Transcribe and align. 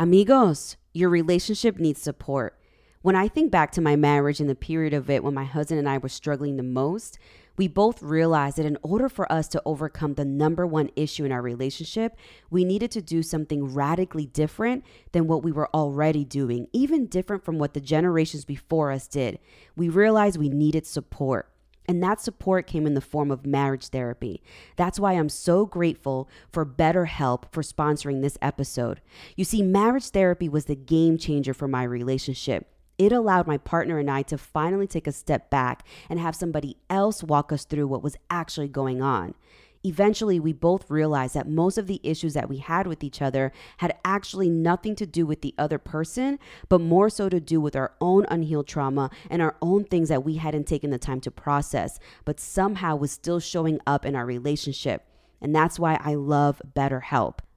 Amigos, 0.00 0.78
your 0.94 1.10
relationship 1.10 1.78
needs 1.78 2.00
support. 2.00 2.58
When 3.02 3.14
I 3.14 3.28
think 3.28 3.50
back 3.50 3.70
to 3.72 3.82
my 3.82 3.96
marriage 3.96 4.40
and 4.40 4.48
the 4.48 4.54
period 4.54 4.94
of 4.94 5.10
it 5.10 5.22
when 5.22 5.34
my 5.34 5.44
husband 5.44 5.78
and 5.78 5.86
I 5.86 5.98
were 5.98 6.08
struggling 6.08 6.56
the 6.56 6.62
most, 6.62 7.18
we 7.58 7.68
both 7.68 8.02
realized 8.02 8.56
that 8.56 8.64
in 8.64 8.78
order 8.80 9.10
for 9.10 9.30
us 9.30 9.46
to 9.48 9.60
overcome 9.66 10.14
the 10.14 10.24
number 10.24 10.66
one 10.66 10.88
issue 10.96 11.26
in 11.26 11.32
our 11.32 11.42
relationship, 11.42 12.16
we 12.48 12.64
needed 12.64 12.90
to 12.92 13.02
do 13.02 13.22
something 13.22 13.74
radically 13.74 14.24
different 14.24 14.86
than 15.12 15.26
what 15.26 15.42
we 15.42 15.52
were 15.52 15.68
already 15.74 16.24
doing, 16.24 16.68
even 16.72 17.04
different 17.04 17.44
from 17.44 17.58
what 17.58 17.74
the 17.74 17.80
generations 17.82 18.46
before 18.46 18.90
us 18.90 19.06
did. 19.06 19.38
We 19.76 19.90
realized 19.90 20.38
we 20.38 20.48
needed 20.48 20.86
support. 20.86 21.49
And 21.90 22.00
that 22.04 22.20
support 22.20 22.68
came 22.68 22.86
in 22.86 22.94
the 22.94 23.00
form 23.00 23.32
of 23.32 23.44
marriage 23.44 23.88
therapy. 23.88 24.44
That's 24.76 25.00
why 25.00 25.14
I'm 25.14 25.28
so 25.28 25.66
grateful 25.66 26.28
for 26.52 26.64
BetterHelp 26.64 27.50
for 27.50 27.64
sponsoring 27.64 28.22
this 28.22 28.38
episode. 28.40 29.00
You 29.34 29.44
see, 29.44 29.60
marriage 29.60 30.10
therapy 30.10 30.48
was 30.48 30.66
the 30.66 30.76
game 30.76 31.18
changer 31.18 31.52
for 31.52 31.66
my 31.66 31.82
relationship. 31.82 32.68
It 32.96 33.10
allowed 33.10 33.48
my 33.48 33.58
partner 33.58 33.98
and 33.98 34.08
I 34.08 34.22
to 34.22 34.38
finally 34.38 34.86
take 34.86 35.08
a 35.08 35.12
step 35.12 35.50
back 35.50 35.84
and 36.08 36.20
have 36.20 36.36
somebody 36.36 36.76
else 36.88 37.24
walk 37.24 37.50
us 37.50 37.64
through 37.64 37.88
what 37.88 38.04
was 38.04 38.16
actually 38.30 38.68
going 38.68 39.02
on. 39.02 39.34
Eventually, 39.82 40.38
we 40.38 40.52
both 40.52 40.90
realized 40.90 41.34
that 41.34 41.48
most 41.48 41.78
of 41.78 41.86
the 41.86 42.00
issues 42.02 42.34
that 42.34 42.50
we 42.50 42.58
had 42.58 42.86
with 42.86 43.02
each 43.02 43.22
other 43.22 43.50
had 43.78 43.96
actually 44.04 44.50
nothing 44.50 44.94
to 44.96 45.06
do 45.06 45.24
with 45.24 45.40
the 45.40 45.54
other 45.56 45.78
person, 45.78 46.38
but 46.68 46.80
more 46.80 47.08
so 47.08 47.30
to 47.30 47.40
do 47.40 47.60
with 47.60 47.74
our 47.74 47.94
own 48.00 48.26
unhealed 48.28 48.66
trauma 48.66 49.10
and 49.30 49.40
our 49.40 49.56
own 49.62 49.84
things 49.84 50.10
that 50.10 50.24
we 50.24 50.36
hadn't 50.36 50.66
taken 50.66 50.90
the 50.90 50.98
time 50.98 51.20
to 51.22 51.30
process, 51.30 51.98
but 52.26 52.38
somehow 52.38 52.94
was 52.94 53.10
still 53.10 53.40
showing 53.40 53.80
up 53.86 54.04
in 54.04 54.14
our 54.14 54.26
relationship. 54.26 55.06
And 55.40 55.54
that's 55.54 55.78
why 55.78 55.98
I 56.02 56.14
love 56.14 56.60
BetterHelp. 56.76 57.38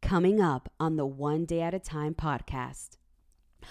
Coming 0.00 0.40
up 0.40 0.70
on 0.78 0.94
the 0.96 1.06
One 1.06 1.44
Day 1.46 1.62
at 1.62 1.74
a 1.74 1.80
Time 1.80 2.14
podcast. 2.14 2.90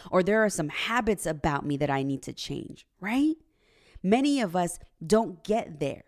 Or 0.10 0.22
there 0.22 0.44
are 0.44 0.50
some 0.50 0.70
habits 0.70 1.26
about 1.26 1.66
me 1.66 1.78
that 1.78 1.90
I 1.90 2.04
need 2.04 2.22
to 2.24 2.34
change, 2.34 2.86
right? 3.00 3.36
Many 4.04 4.42
of 4.42 4.56
us 4.56 4.80
don't 5.06 5.44
get 5.44 5.80
there. 5.80 6.04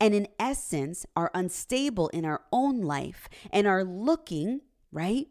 And 0.00 0.14
in 0.14 0.28
essence, 0.38 1.04
are 1.16 1.30
unstable 1.34 2.08
in 2.08 2.24
our 2.24 2.42
own 2.52 2.82
life 2.82 3.28
and 3.50 3.66
are 3.66 3.84
looking, 3.84 4.60
right, 4.92 5.28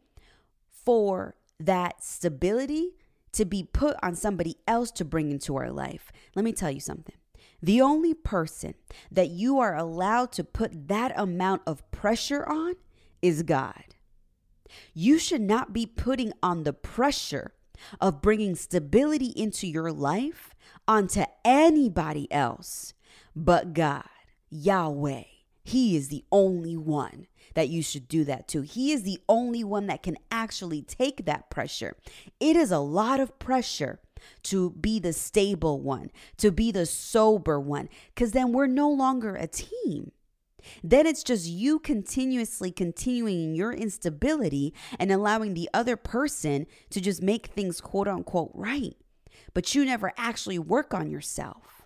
for 0.69 1.35
that 1.59 2.03
stability 2.03 2.91
to 3.31 3.45
be 3.45 3.63
put 3.63 3.95
on 4.03 4.15
somebody 4.15 4.57
else 4.67 4.91
to 4.91 5.05
bring 5.05 5.31
into 5.31 5.55
our 5.55 5.71
life. 5.71 6.11
Let 6.35 6.45
me 6.45 6.53
tell 6.53 6.71
you 6.71 6.79
something. 6.79 7.15
The 7.61 7.81
only 7.81 8.13
person 8.13 8.75
that 9.11 9.29
you 9.29 9.59
are 9.59 9.75
allowed 9.75 10.31
to 10.33 10.43
put 10.43 10.87
that 10.89 11.13
amount 11.15 11.61
of 11.65 11.89
pressure 11.91 12.45
on 12.47 12.75
is 13.21 13.43
God. 13.43 13.95
You 14.93 15.17
should 15.17 15.41
not 15.41 15.71
be 15.73 15.85
putting 15.85 16.33
on 16.43 16.63
the 16.63 16.73
pressure 16.73 17.53
of 18.01 18.21
bringing 18.21 18.55
stability 18.55 19.33
into 19.35 19.67
your 19.67 19.91
life 19.91 20.53
onto 20.87 21.23
anybody 21.45 22.31
else 22.31 22.93
but 23.35 23.73
God, 23.73 24.03
Yahweh. 24.49 25.23
He 25.63 25.95
is 25.95 26.09
the 26.09 26.25
only 26.31 26.75
one 26.75 27.27
that 27.55 27.69
you 27.69 27.81
should 27.81 28.07
do 28.07 28.23
that 28.25 28.47
to. 28.49 28.61
He 28.61 28.91
is 28.91 29.03
the 29.03 29.19
only 29.29 29.63
one 29.63 29.87
that 29.87 30.03
can 30.03 30.17
actually 30.29 30.81
take 30.81 31.25
that 31.25 31.49
pressure. 31.49 31.95
It 32.39 32.55
is 32.55 32.71
a 32.71 32.79
lot 32.79 33.19
of 33.19 33.39
pressure 33.39 33.99
to 34.43 34.71
be 34.71 34.99
the 34.99 35.13
stable 35.13 35.79
one, 35.79 36.11
to 36.37 36.51
be 36.51 36.71
the 36.71 36.85
sober 36.85 37.59
one, 37.59 37.89
because 38.13 38.31
then 38.31 38.51
we're 38.51 38.67
no 38.67 38.89
longer 38.89 39.35
a 39.35 39.47
team. 39.47 40.11
Then 40.83 41.05
it's 41.05 41.23
just 41.23 41.47
you 41.47 41.79
continuously 41.79 42.71
continuing 42.71 43.55
your 43.55 43.73
instability 43.73 44.73
and 44.99 45.11
allowing 45.11 45.53
the 45.53 45.69
other 45.73 45.95
person 45.95 46.67
to 46.89 47.01
just 47.01 47.21
make 47.21 47.47
things 47.47 47.81
quote 47.81 48.07
unquote 48.07 48.51
right 48.53 48.95
but 49.53 49.75
you 49.75 49.85
never 49.85 50.11
actually 50.17 50.59
work 50.59 50.93
on 50.93 51.09
yourself. 51.09 51.83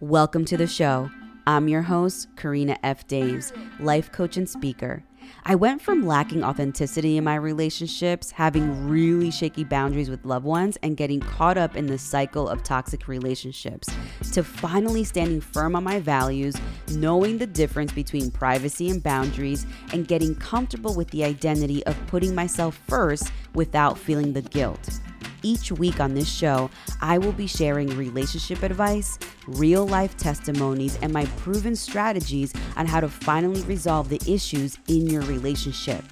Welcome 0.00 0.44
to 0.46 0.56
the 0.56 0.66
show. 0.66 1.10
I'm 1.46 1.68
your 1.68 1.82
host, 1.82 2.28
Karina 2.36 2.78
F. 2.82 3.06
Daves, 3.06 3.52
life 3.78 4.10
coach 4.10 4.36
and 4.36 4.48
speaker. 4.48 5.04
I 5.44 5.54
went 5.54 5.82
from 5.82 6.06
lacking 6.06 6.42
authenticity 6.42 7.16
in 7.16 7.24
my 7.24 7.36
relationships, 7.36 8.30
having 8.30 8.88
really 8.88 9.30
shaky 9.30 9.64
boundaries 9.64 10.10
with 10.10 10.24
loved 10.24 10.46
ones, 10.46 10.78
and 10.82 10.96
getting 10.96 11.20
caught 11.20 11.58
up 11.58 11.76
in 11.76 11.86
the 11.86 11.98
cycle 11.98 12.48
of 12.48 12.62
toxic 12.62 13.08
relationships, 13.08 13.88
to 14.32 14.42
finally 14.42 15.04
standing 15.04 15.40
firm 15.40 15.76
on 15.76 15.84
my 15.84 16.00
values, 16.00 16.54
knowing 16.92 17.38
the 17.38 17.46
difference 17.46 17.92
between 17.92 18.30
privacy 18.30 18.90
and 18.90 19.02
boundaries, 19.02 19.66
and 19.92 20.08
getting 20.08 20.34
comfortable 20.34 20.94
with 20.94 21.10
the 21.10 21.24
identity 21.24 21.84
of 21.86 21.96
putting 22.06 22.34
myself 22.34 22.80
first 22.86 23.32
without 23.54 23.98
feeling 23.98 24.32
the 24.32 24.42
guilt. 24.42 25.00
Each 25.42 25.70
week 25.70 26.00
on 26.00 26.14
this 26.14 26.32
show, 26.32 26.70
I 27.02 27.18
will 27.18 27.32
be 27.32 27.46
sharing 27.46 27.88
relationship 27.98 28.62
advice, 28.62 29.18
real 29.46 29.86
life 29.86 30.16
testimonies, 30.16 30.98
and 31.02 31.12
my 31.12 31.26
proven 31.36 31.76
strategies 31.76 32.52
on 32.76 32.86
how 32.86 33.00
to 33.00 33.08
finally 33.08 33.62
resolve 33.62 34.08
the 34.08 34.20
issues 34.26 34.78
in 34.88 35.06
your 35.06 35.22
relationship. 35.22 36.04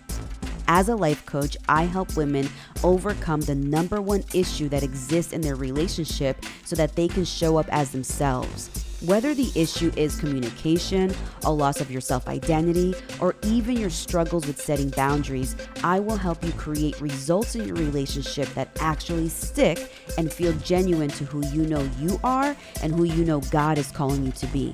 As 0.69 0.89
a 0.89 0.97
life 0.97 1.27
coach, 1.27 1.57
I 1.69 1.85
help 1.85 2.17
women 2.17 2.49
overcome 2.83 3.43
the 3.43 3.55
number 3.55 4.01
one 4.01 4.25
issue 4.33 4.69
that 4.71 4.83
exists 4.83 5.33
in 5.33 5.41
their 5.41 5.57
relationship 5.57 6.45
so 6.65 6.77
that 6.77 6.97
they 6.97 7.09
can 7.09 7.25
show 7.25 7.57
up 7.57 7.67
as 7.71 7.91
themselves. 7.91 8.92
Whether 9.05 9.35
the 9.35 9.51
issue 9.57 9.91
is 9.97 10.15
communication, 10.15 11.13
a 11.45 11.53
loss 11.53 11.81
of 11.81 11.91
your 11.91 12.01
self 12.01 12.29
identity, 12.29 12.95
or 13.21 13.35
even 13.43 13.77
your 13.77 13.91
struggles 13.91 14.47
with 14.47 14.63
setting 14.63 14.91
boundaries, 14.91 15.57
I 15.83 15.99
will 15.99 16.17
help 16.17 16.45
you 16.45 16.53
create 16.53 17.01
results 17.01 17.57
in 17.57 17.67
your 17.67 17.75
relationship 17.75 18.47
that 18.55 18.69
actually 18.79 19.29
stick 19.29 19.93
and 20.19 20.33
feel 20.33 20.53
genuine 20.59 21.11
to 21.11 21.25
who 21.25 21.45
you 21.49 21.67
know 21.67 21.89
you 21.99 22.21
are 22.23 22.55
and 22.81 22.95
who 22.95 23.03
you 23.03 23.25
know 23.25 23.41
God 23.51 23.77
is 23.77 23.91
calling 23.91 24.25
you 24.25 24.31
to 24.31 24.47
be. 24.47 24.73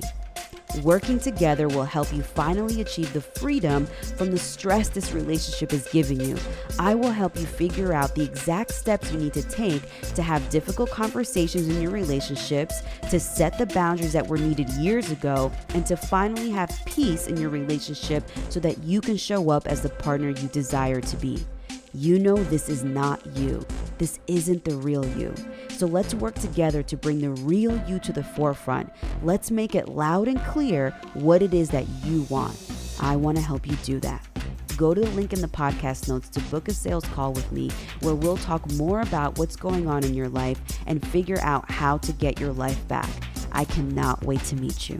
Working 0.83 1.19
together 1.19 1.67
will 1.67 1.83
help 1.83 2.13
you 2.13 2.21
finally 2.21 2.79
achieve 2.79 3.11
the 3.11 3.21
freedom 3.21 3.87
from 4.15 4.29
the 4.29 4.37
stress 4.37 4.87
this 4.87 5.11
relationship 5.11 5.73
is 5.73 5.87
giving 5.91 6.21
you. 6.21 6.37
I 6.77 6.93
will 6.93 7.11
help 7.11 7.35
you 7.37 7.45
figure 7.45 7.91
out 7.91 8.13
the 8.13 8.23
exact 8.23 8.71
steps 8.71 9.11
you 9.11 9.17
need 9.17 9.33
to 9.33 9.41
take 9.43 9.81
to 10.13 10.21
have 10.21 10.47
difficult 10.49 10.91
conversations 10.91 11.67
in 11.67 11.81
your 11.81 11.91
relationships, 11.91 12.81
to 13.09 13.19
set 13.19 13.57
the 13.57 13.65
boundaries 13.65 14.13
that 14.13 14.27
were 14.27 14.37
needed 14.37 14.69
years 14.71 15.09
ago, 15.11 15.51
and 15.69 15.85
to 15.87 15.97
finally 15.97 16.51
have 16.51 16.69
peace 16.85 17.27
in 17.27 17.35
your 17.37 17.49
relationship 17.49 18.23
so 18.49 18.59
that 18.59 18.83
you 18.83 19.01
can 19.01 19.17
show 19.17 19.49
up 19.49 19.67
as 19.67 19.81
the 19.81 19.89
partner 19.89 20.29
you 20.29 20.47
desire 20.49 21.01
to 21.01 21.17
be. 21.17 21.43
You 21.93 22.19
know 22.19 22.35
this 22.35 22.69
is 22.69 22.83
not 22.83 23.25
you. 23.37 23.65
This 23.97 24.19
isn't 24.27 24.63
the 24.63 24.75
real 24.77 25.05
you. 25.17 25.33
So 25.69 25.87
let's 25.87 26.13
work 26.13 26.35
together 26.35 26.83
to 26.83 26.95
bring 26.95 27.19
the 27.19 27.31
real 27.31 27.81
you 27.87 27.99
to 27.99 28.13
the 28.13 28.23
forefront. 28.23 28.91
Let's 29.23 29.49
make 29.49 29.75
it 29.75 29.89
loud 29.89 30.27
and 30.27 30.39
clear 30.43 30.91
what 31.13 31.41
it 31.41 31.53
is 31.53 31.69
that 31.69 31.87
you 32.03 32.23
want. 32.29 32.55
I 32.99 33.15
want 33.15 33.37
to 33.37 33.43
help 33.43 33.67
you 33.67 33.75
do 33.83 33.99
that. 34.01 34.25
Go 34.77 34.93
to 34.93 35.01
the 35.01 35.09
link 35.09 35.33
in 35.33 35.41
the 35.41 35.47
podcast 35.47 36.07
notes 36.07 36.29
to 36.29 36.39
book 36.41 36.67
a 36.69 36.73
sales 36.73 37.03
call 37.05 37.33
with 37.33 37.51
me 37.51 37.69
where 37.99 38.15
we'll 38.15 38.37
talk 38.37 38.69
more 38.73 39.01
about 39.01 39.37
what's 39.37 39.55
going 39.55 39.87
on 39.87 40.03
in 40.03 40.13
your 40.13 40.29
life 40.29 40.61
and 40.87 41.05
figure 41.07 41.39
out 41.41 41.69
how 41.69 41.97
to 41.97 42.13
get 42.13 42.39
your 42.39 42.53
life 42.53 42.87
back. 42.87 43.09
I 43.51 43.65
cannot 43.65 44.23
wait 44.23 44.43
to 44.45 44.55
meet 44.55 44.89
you. 44.89 44.99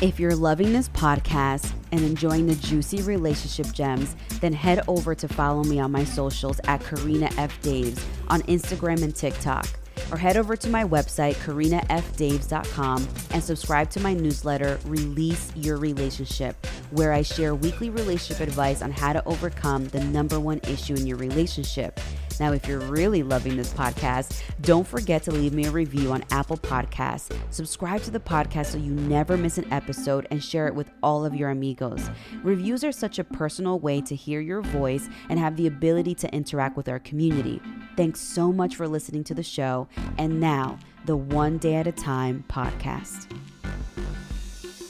If 0.00 0.18
you're 0.18 0.34
loving 0.34 0.72
this 0.72 0.88
podcast 0.88 1.74
and 1.92 2.00
enjoying 2.00 2.46
the 2.46 2.54
juicy 2.54 3.02
relationship 3.02 3.74
gems, 3.74 4.16
then 4.40 4.52
head 4.52 4.82
over 4.88 5.14
to 5.14 5.28
follow 5.28 5.64
me 5.64 5.78
on 5.80 5.92
my 5.92 6.04
socials 6.04 6.60
at 6.64 6.82
Karina 6.82 7.30
F. 7.36 7.60
Daves 7.62 8.02
on 8.28 8.42
Instagram 8.42 9.02
and 9.02 9.14
TikTok. 9.14 9.68
Or 10.10 10.16
head 10.16 10.36
over 10.36 10.56
to 10.56 10.68
my 10.68 10.84
website, 10.84 11.34
karinafdaves.com, 11.34 13.08
and 13.32 13.42
subscribe 13.42 13.90
to 13.90 14.00
my 14.00 14.14
newsletter, 14.14 14.78
Release 14.84 15.52
Your 15.54 15.76
Relationship, 15.76 16.66
where 16.90 17.12
I 17.12 17.22
share 17.22 17.54
weekly 17.54 17.90
relationship 17.90 18.40
advice 18.40 18.82
on 18.82 18.90
how 18.90 19.12
to 19.12 19.24
overcome 19.26 19.86
the 19.88 20.02
number 20.02 20.40
one 20.40 20.60
issue 20.64 20.94
in 20.94 21.06
your 21.06 21.18
relationship. 21.18 22.00
Now, 22.40 22.52
if 22.52 22.66
you're 22.66 22.80
really 22.80 23.22
loving 23.22 23.58
this 23.58 23.70
podcast, 23.74 24.42
don't 24.62 24.86
forget 24.86 25.22
to 25.24 25.30
leave 25.30 25.52
me 25.52 25.66
a 25.66 25.70
review 25.70 26.10
on 26.10 26.24
Apple 26.30 26.56
Podcasts. 26.56 27.36
Subscribe 27.50 28.02
to 28.04 28.10
the 28.10 28.18
podcast 28.18 28.66
so 28.72 28.78
you 28.78 28.94
never 28.94 29.36
miss 29.36 29.58
an 29.58 29.70
episode 29.70 30.26
and 30.30 30.42
share 30.42 30.66
it 30.66 30.74
with 30.74 30.90
all 31.02 31.26
of 31.26 31.34
your 31.34 31.50
amigos. 31.50 32.08
Reviews 32.42 32.82
are 32.82 32.92
such 32.92 33.18
a 33.18 33.24
personal 33.24 33.78
way 33.78 34.00
to 34.00 34.16
hear 34.16 34.40
your 34.40 34.62
voice 34.62 35.06
and 35.28 35.38
have 35.38 35.54
the 35.56 35.66
ability 35.66 36.14
to 36.14 36.34
interact 36.34 36.78
with 36.78 36.88
our 36.88 36.98
community. 36.98 37.60
Thanks 37.94 38.20
so 38.20 38.50
much 38.50 38.74
for 38.74 38.88
listening 38.88 39.22
to 39.24 39.34
the 39.34 39.42
show. 39.42 39.86
And 40.16 40.40
now, 40.40 40.78
the 41.04 41.18
One 41.18 41.58
Day 41.58 41.74
at 41.74 41.86
a 41.86 41.92
Time 41.92 42.42
podcast. 42.48 43.26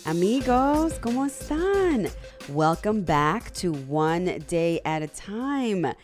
Amigos, 0.06 1.00
¿cómo 1.00 1.29
están? 1.29 2.12
Welcome 2.49 3.02
back 3.02 3.52
to 3.55 3.73
One 3.73 4.38
Day 4.47 4.81
at 4.85 5.02
a 5.02 5.08
Time 5.08 5.94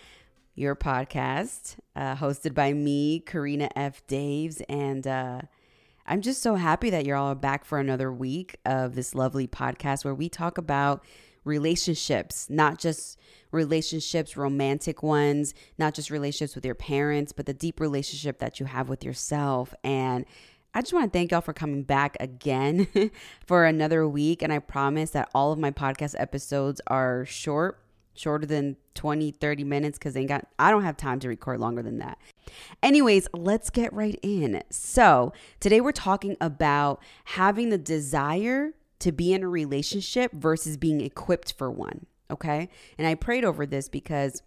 your 0.57 0.75
podcast, 0.75 1.77
uh, 1.95 2.17
hosted 2.17 2.55
by 2.55 2.73
me, 2.73 3.21
Karina 3.21 3.69
F. 3.77 4.05
Daves. 4.09 4.63
And 4.69 5.07
uh, 5.07 5.43
I'm 6.07 6.23
just 6.23 6.43
so 6.43 6.55
happy 6.55 6.91
that 6.91 7.05
you're 7.05 7.17
all 7.17 7.35
back 7.35 7.65
for 7.65 7.79
another 7.79 8.11
week 8.11 8.57
of 8.65 8.95
this 8.95 9.15
lovely 9.15 9.47
podcast 9.47 10.05
where 10.05 10.15
we 10.15 10.29
talk 10.29 10.57
about 10.57 11.05
relationships, 11.45 12.49
not 12.49 12.79
just 12.79 13.19
relationships, 13.53 14.37
romantic 14.37 15.03
ones, 15.03 15.55
not 15.79 15.95
just 15.95 16.11
relationships 16.11 16.55
with 16.55 16.65
your 16.65 16.75
parents, 16.75 17.33
but 17.33 17.47
the 17.47 17.55
deep 17.55 17.79
relationship 17.79 18.39
that 18.39 18.59
you 18.59 18.67
have 18.67 18.89
with 18.89 19.05
yourself. 19.05 19.75
And 19.85 20.25
I 20.75 20.81
just 20.81 20.93
want 20.93 21.13
to 21.13 21.19
thank 21.19 21.31
y'all 21.31 21.41
for 21.41 21.53
coming 21.53 21.83
back 21.83 22.17
again 22.19 22.89
for 23.47 23.65
another 23.67 24.09
week. 24.09 24.43
And 24.43 24.53
I 24.53 24.59
promise 24.59 25.11
that 25.11 25.31
all 25.35 25.53
of 25.53 25.59
my 25.59 25.71
podcast 25.71 26.15
episodes 26.19 26.81
are 26.87 27.25
short 27.27 27.79
shorter 28.19 28.47
than 28.47 28.77
20 28.95 29.31
30 29.33 29.65
minutes 29.65 29.99
because 29.99 30.15
they 30.15 30.25
got 30.25 30.47
i 30.59 30.71
don't 30.71 30.83
have 30.83 30.97
time 30.97 31.21
to 31.21 31.29
record 31.29 31.61
longer 31.61 31.83
than 31.83 31.99
that. 31.99 32.19
Anyways 32.83 33.29
let's 33.33 33.71
get 33.71 33.93
right 33.93 34.19
in. 34.23 34.63
So 34.71 35.33
today 35.61 35.81
we're 35.81 35.93
talking 35.93 36.37
about 36.41 37.03
having 37.25 37.71
the 37.71 37.79
desire 37.79 38.73
to 38.99 39.13
be 39.13 39.33
in 39.33 39.43
a 39.43 39.49
relationship 39.49 40.33
versus 40.33 40.77
being 40.77 41.01
equipped 41.01 41.53
for 41.53 41.71
one 41.71 42.07
okay? 42.31 42.69
And 42.99 43.07
i 43.07 43.15
prayed 43.15 43.45
over 43.45 43.67
this 43.67 43.89
because 43.89 44.43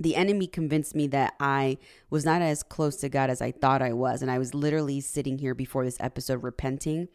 the 0.00 0.16
enemy 0.16 0.46
convinced 0.46 0.94
me 0.94 1.06
that 1.08 1.34
I 1.38 1.76
was 2.08 2.24
not 2.24 2.40
as 2.40 2.62
close 2.62 2.96
to 2.96 3.10
God 3.10 3.28
as 3.28 3.42
I 3.42 3.52
thought 3.52 3.82
I 3.82 3.92
was. 3.92 4.22
And 4.22 4.30
I 4.30 4.38
was 4.38 4.54
literally 4.54 5.00
sitting 5.00 5.36
here 5.38 5.54
before 5.54 5.84
this 5.84 5.98
episode 6.00 6.42
repenting 6.42 7.08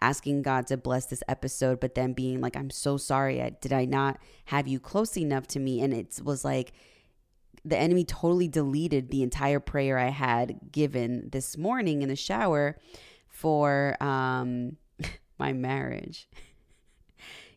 asking 0.00 0.42
God 0.42 0.66
to 0.68 0.76
bless 0.76 1.06
this 1.06 1.22
episode, 1.28 1.80
but 1.80 1.94
then 1.94 2.12
being 2.12 2.40
like, 2.40 2.56
I'm 2.56 2.70
so 2.70 2.96
sorry. 2.96 3.42
I, 3.42 3.50
did 3.50 3.72
I 3.72 3.84
not 3.84 4.18
have 4.46 4.68
you 4.68 4.78
close 4.78 5.16
enough 5.16 5.46
to 5.48 5.58
me? 5.58 5.80
And 5.80 5.94
it 5.94 6.20
was 6.22 6.44
like, 6.44 6.72
the 7.64 7.76
enemy 7.76 8.04
totally 8.04 8.46
deleted 8.46 9.10
the 9.10 9.22
entire 9.22 9.58
prayer 9.58 9.98
I 9.98 10.10
had 10.10 10.58
given 10.70 11.30
this 11.32 11.58
morning 11.58 12.02
in 12.02 12.08
the 12.08 12.16
shower 12.16 12.78
for 13.26 14.00
um, 14.02 14.76
my 15.38 15.52
marriage. 15.52 16.28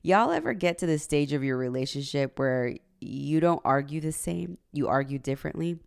Y'all 0.01 0.31
ever 0.31 0.53
get 0.53 0.77
to 0.80 0.85
the 0.85 0.97
stage 0.97 1.33
of 1.33 1.44
your 1.44 1.57
relationship 1.57 2.39
where 2.39 2.75
you 3.01 3.39
don't 3.39 3.62
argue 3.63 4.01
the 4.01 4.12
same, 4.12 4.57
you 4.71 4.88
argue 4.88 5.19
differently? 5.19 5.77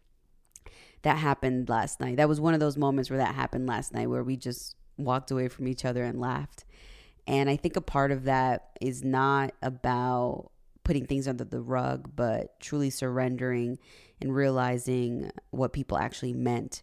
That 1.02 1.16
happened 1.16 1.68
last 1.68 1.98
night. 1.98 2.18
That 2.18 2.28
was 2.28 2.40
one 2.40 2.54
of 2.54 2.60
those 2.60 2.76
moments 2.76 3.10
where 3.10 3.18
that 3.18 3.34
happened 3.34 3.66
last 3.66 3.92
night 3.92 4.08
where 4.08 4.22
we 4.22 4.36
just 4.36 4.76
walked 5.04 5.30
away 5.30 5.48
from 5.48 5.68
each 5.68 5.84
other 5.84 6.04
and 6.04 6.20
laughed. 6.20 6.64
And 7.26 7.48
I 7.48 7.56
think 7.56 7.76
a 7.76 7.80
part 7.80 8.10
of 8.10 8.24
that 8.24 8.70
is 8.80 9.04
not 9.04 9.52
about 9.62 10.50
putting 10.84 11.06
things 11.06 11.28
under 11.28 11.44
the 11.44 11.60
rug, 11.60 12.10
but 12.16 12.58
truly 12.58 12.90
surrendering 12.90 13.78
and 14.20 14.34
realizing 14.34 15.30
what 15.50 15.72
people 15.72 15.96
actually 15.96 16.32
meant 16.32 16.82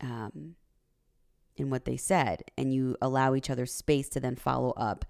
um, 0.00 0.54
in 1.56 1.70
what 1.70 1.84
they 1.84 1.96
said. 1.96 2.42
And 2.58 2.72
you 2.72 2.96
allow 3.00 3.34
each 3.34 3.50
other 3.50 3.66
space 3.66 4.08
to 4.10 4.20
then 4.20 4.36
follow 4.36 4.72
up 4.72 5.04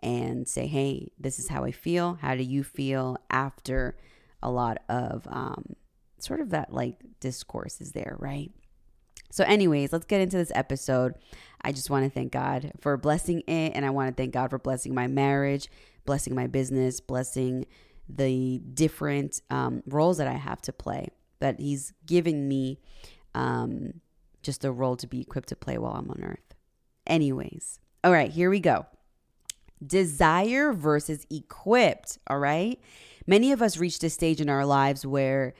and 0.00 0.48
say, 0.48 0.66
hey, 0.66 1.08
this 1.18 1.38
is 1.38 1.48
how 1.48 1.64
I 1.64 1.72
feel. 1.72 2.18
How 2.20 2.34
do 2.34 2.42
you 2.42 2.62
feel 2.62 3.18
after 3.30 3.96
a 4.42 4.50
lot 4.50 4.78
of 4.88 5.26
um, 5.28 5.74
sort 6.18 6.40
of 6.40 6.50
that 6.50 6.72
like 6.72 6.96
discourse 7.20 7.80
is 7.80 7.92
there, 7.92 8.16
right? 8.18 8.52
So, 9.30 9.44
anyways, 9.44 9.92
let's 9.92 10.06
get 10.06 10.20
into 10.20 10.36
this 10.36 10.52
episode. 10.54 11.14
I 11.62 11.72
just 11.72 11.90
want 11.90 12.04
to 12.04 12.10
thank 12.10 12.32
God 12.32 12.72
for 12.80 12.96
blessing 12.96 13.40
it, 13.40 13.72
and 13.74 13.84
I 13.84 13.90
want 13.90 14.08
to 14.08 14.20
thank 14.20 14.32
God 14.32 14.50
for 14.50 14.58
blessing 14.58 14.94
my 14.94 15.06
marriage, 15.06 15.68
blessing 16.06 16.34
my 16.34 16.46
business, 16.46 17.00
blessing 17.00 17.66
the 18.08 18.58
different 18.72 19.42
um, 19.50 19.82
roles 19.86 20.18
that 20.18 20.28
I 20.28 20.34
have 20.34 20.62
to 20.62 20.72
play. 20.72 21.08
That 21.40 21.60
He's 21.60 21.92
giving 22.06 22.48
me 22.48 22.78
um, 23.34 24.00
just 24.42 24.64
a 24.64 24.72
role 24.72 24.96
to 24.96 25.06
be 25.06 25.20
equipped 25.20 25.48
to 25.50 25.56
play 25.56 25.78
while 25.78 25.92
I'm 25.92 26.10
on 26.10 26.22
earth. 26.22 26.54
Anyways, 27.06 27.80
all 28.02 28.12
right, 28.12 28.30
here 28.30 28.50
we 28.50 28.60
go. 28.60 28.86
Desire 29.84 30.72
versus 30.72 31.26
equipped. 31.30 32.18
All 32.26 32.38
right. 32.38 32.80
Many 33.26 33.52
of 33.52 33.62
us 33.62 33.76
reach 33.78 33.98
this 33.98 34.14
stage 34.14 34.40
in 34.40 34.48
our 34.48 34.64
lives 34.66 35.06
where 35.06 35.54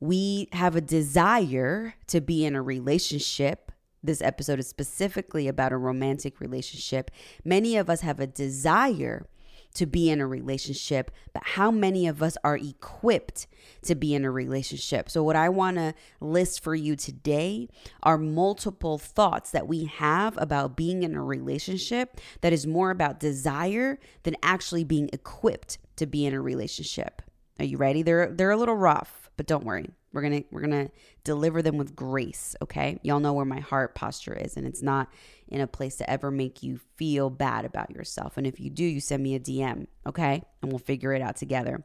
we 0.00 0.48
have 0.52 0.74
a 0.74 0.80
desire 0.80 1.94
to 2.06 2.20
be 2.20 2.44
in 2.44 2.56
a 2.56 2.62
relationship. 2.62 3.70
This 4.02 4.22
episode 4.22 4.58
is 4.58 4.66
specifically 4.66 5.46
about 5.46 5.72
a 5.72 5.76
romantic 5.76 6.40
relationship. 6.40 7.10
Many 7.44 7.76
of 7.76 7.90
us 7.90 8.00
have 8.00 8.18
a 8.18 8.26
desire 8.26 9.26
to 9.74 9.86
be 9.86 10.10
in 10.10 10.20
a 10.20 10.26
relationship, 10.26 11.10
but 11.32 11.42
how 11.44 11.70
many 11.70 12.08
of 12.08 12.22
us 12.22 12.36
are 12.42 12.56
equipped 12.56 13.46
to 13.82 13.94
be 13.94 14.14
in 14.14 14.24
a 14.24 14.30
relationship? 14.30 15.10
So, 15.10 15.22
what 15.22 15.36
I 15.36 15.48
want 15.48 15.76
to 15.76 15.94
list 16.18 16.64
for 16.64 16.74
you 16.74 16.96
today 16.96 17.68
are 18.02 18.18
multiple 18.18 18.98
thoughts 18.98 19.50
that 19.50 19.68
we 19.68 19.84
have 19.84 20.36
about 20.38 20.76
being 20.76 21.02
in 21.02 21.14
a 21.14 21.22
relationship 21.22 22.20
that 22.40 22.52
is 22.52 22.66
more 22.66 22.90
about 22.90 23.20
desire 23.20 23.98
than 24.22 24.34
actually 24.42 24.82
being 24.82 25.10
equipped 25.12 25.78
to 25.96 26.06
be 26.06 26.26
in 26.26 26.34
a 26.34 26.40
relationship. 26.40 27.22
Are 27.60 27.64
you 27.64 27.76
ready? 27.76 28.02
They're 28.02 28.32
they're 28.32 28.50
a 28.50 28.56
little 28.56 28.76
rough. 28.76 29.19
But 29.40 29.46
don't 29.46 29.64
worry. 29.64 29.88
We're 30.12 30.20
going 30.20 30.42
to 30.42 30.48
we're 30.50 30.60
going 30.60 30.88
to 30.88 30.92
deliver 31.24 31.62
them 31.62 31.78
with 31.78 31.96
grace, 31.96 32.54
okay? 32.60 33.00
Y'all 33.02 33.20
know 33.20 33.32
where 33.32 33.46
my 33.46 33.60
heart 33.60 33.94
posture 33.94 34.34
is 34.34 34.58
and 34.58 34.66
it's 34.66 34.82
not 34.82 35.08
in 35.48 35.62
a 35.62 35.66
place 35.66 35.96
to 35.96 36.10
ever 36.10 36.30
make 36.30 36.62
you 36.62 36.78
feel 36.96 37.30
bad 37.30 37.64
about 37.64 37.90
yourself. 37.90 38.36
And 38.36 38.46
if 38.46 38.60
you 38.60 38.68
do, 38.68 38.84
you 38.84 39.00
send 39.00 39.22
me 39.22 39.34
a 39.34 39.40
DM, 39.40 39.86
okay? 40.06 40.42
And 40.60 40.70
we'll 40.70 40.78
figure 40.78 41.14
it 41.14 41.22
out 41.22 41.36
together. 41.36 41.82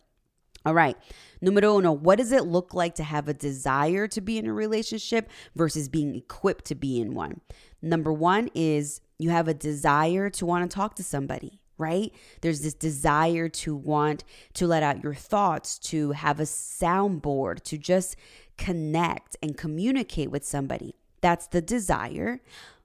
All 0.65 0.74
right. 0.74 0.97
Numero 1.39 1.77
uno, 1.77 1.93
what 1.93 2.17
does 2.17 2.33
it 2.33 2.43
look 2.43 2.74
like 2.74 2.95
to 2.95 3.05
have 3.05 3.29
a 3.29 3.33
desire 3.33 4.05
to 4.09 4.19
be 4.19 4.38
in 4.38 4.47
a 4.47 4.53
relationship 4.53 5.29
versus 5.55 5.88
being 5.88 6.13
equipped 6.13 6.65
to 6.65 6.75
be 6.75 7.00
in 7.00 7.13
one? 7.13 7.39
Number 7.81 8.12
one 8.12 8.50
is 8.53 9.00
you 9.17 9.29
have 9.29 9.47
a 9.47 9.53
desire 9.53 10.29
to 10.31 10.45
want 10.45 10.69
to 10.69 10.75
talk 10.75 10.95
to 10.95 11.03
somebody 11.03 11.62
right? 11.77 12.13
There's 12.41 12.62
this 12.62 12.74
desire 12.74 13.50
to 13.50 13.75
want 13.75 14.24
to 14.53 14.67
let 14.67 14.84
out 14.84 15.03
your 15.03 15.13
thoughts, 15.13 15.77
to 15.79 16.12
have 16.12 16.39
a 16.39 16.44
soundboard, 16.44 17.62
to 17.63 17.77
just 17.77 18.15
connect 18.58 19.36
and 19.41 19.58
communicate 19.58 20.32
with 20.32 20.46
somebody. 20.46 20.96
That's 21.22 21.48
the 21.48 21.62
desire. 21.62 22.41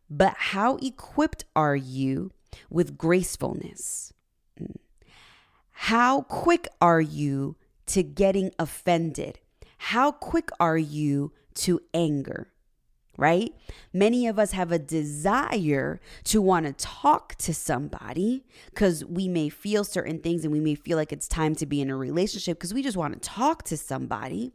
But 0.09 0.35
how 0.37 0.76
equipped 0.76 1.44
are 1.54 1.76
you 1.76 2.32
with 2.68 2.99
gracefulness? 2.99 4.12
Mm. 4.61 4.76
How 5.70 6.23
quick 6.23 6.68
are 6.80 7.00
you 7.00 7.56
to 7.87 8.02
getting 8.02 8.50
offended? 8.59 9.38
How 9.78 10.11
quick 10.12 10.50
are 10.59 10.78
you 10.78 11.32
to 11.54 11.80
anger? 11.94 12.49
Right? 13.20 13.54
Many 13.92 14.26
of 14.26 14.38
us 14.38 14.52
have 14.52 14.72
a 14.72 14.78
desire 14.78 16.00
to 16.24 16.40
want 16.40 16.64
to 16.64 16.72
talk 16.72 17.34
to 17.36 17.52
somebody 17.52 18.46
because 18.70 19.04
we 19.04 19.28
may 19.28 19.50
feel 19.50 19.84
certain 19.84 20.20
things 20.20 20.42
and 20.42 20.52
we 20.52 20.58
may 20.58 20.74
feel 20.74 20.96
like 20.96 21.12
it's 21.12 21.28
time 21.28 21.54
to 21.56 21.66
be 21.66 21.82
in 21.82 21.90
a 21.90 21.96
relationship 21.96 22.56
because 22.56 22.72
we 22.72 22.82
just 22.82 22.96
want 22.96 23.12
to 23.12 23.20
talk 23.20 23.62
to 23.64 23.76
somebody, 23.76 24.52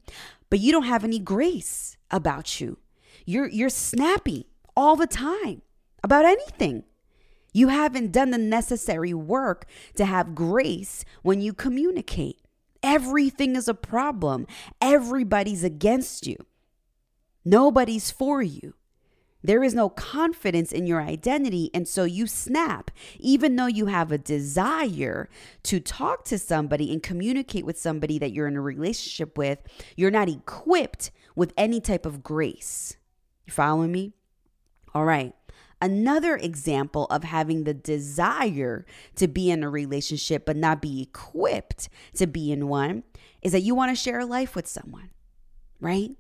but 0.50 0.60
you 0.60 0.72
don't 0.72 0.84
have 0.84 1.04
any 1.04 1.20
grace 1.20 1.96
about 2.10 2.60
you. 2.60 2.80
You're 3.26 3.48
you're 3.48 3.70
snappy 3.70 4.48
all 4.76 4.96
the 4.96 5.08
time 5.08 5.62
about 6.04 6.26
anything. 6.26 6.86
You 7.54 7.68
haven't 7.68 8.12
done 8.12 8.32
the 8.32 8.40
necessary 8.40 9.14
work 9.14 9.66
to 9.96 10.06
have 10.06 10.36
grace 10.36 11.06
when 11.22 11.40
you 11.40 11.54
communicate. 11.54 12.42
Everything 12.82 13.56
is 13.56 13.68
a 13.68 13.74
problem. 13.76 14.48
Everybody's 14.82 15.64
against 15.64 16.26
you. 16.26 16.36
Nobody's 17.46 18.10
for 18.10 18.42
you. 18.42 18.74
There 19.46 19.64
is 19.64 19.76
no 19.76 19.90
confidence 19.90 20.72
in 20.72 20.88
your 20.88 21.00
identity. 21.00 21.70
And 21.72 21.88
so 21.88 22.04
you 22.04 22.26
snap, 22.26 22.90
even 23.20 23.56
though 23.56 23.68
you 23.68 23.86
have 23.86 24.12
a 24.12 24.18
desire 24.18 25.30
to 25.64 25.80
talk 25.80 26.26
to 26.26 26.40
somebody 26.40 26.92
and 26.92 27.04
communicate 27.04 27.64
with 27.64 27.80
somebody 27.80 28.18
that 28.18 28.32
you're 28.32 28.48
in 28.48 28.58
a 28.58 28.62
relationship 28.62 29.38
with, 29.38 29.60
you're 29.96 30.10
not 30.10 30.30
equipped 30.30 31.12
with 31.36 31.54
any 31.58 31.80
type 31.80 32.08
of 32.08 32.24
grace. 32.24 32.98
You 33.46 33.54
following 33.54 33.92
me? 33.92 34.14
All 34.96 35.06
right. 35.06 35.36
Another 35.80 36.38
example 36.38 37.06
of 37.08 37.24
having 37.24 37.66
the 37.66 37.74
desire 37.76 38.86
to 39.18 39.28
be 39.28 39.52
in 39.52 39.64
a 39.64 39.70
relationship 39.70 40.46
but 40.46 40.56
not 40.56 40.82
be 40.82 41.04
equipped 41.04 41.90
to 42.16 42.26
be 42.26 42.52
in 42.52 42.68
one 42.68 43.04
is 43.44 43.52
that 43.52 43.62
you 43.62 43.76
want 43.76 43.96
to 43.96 44.02
share 44.02 44.20
a 44.20 44.26
life 44.26 44.56
with 44.56 44.66
someone, 44.66 45.12
right? 45.80 46.12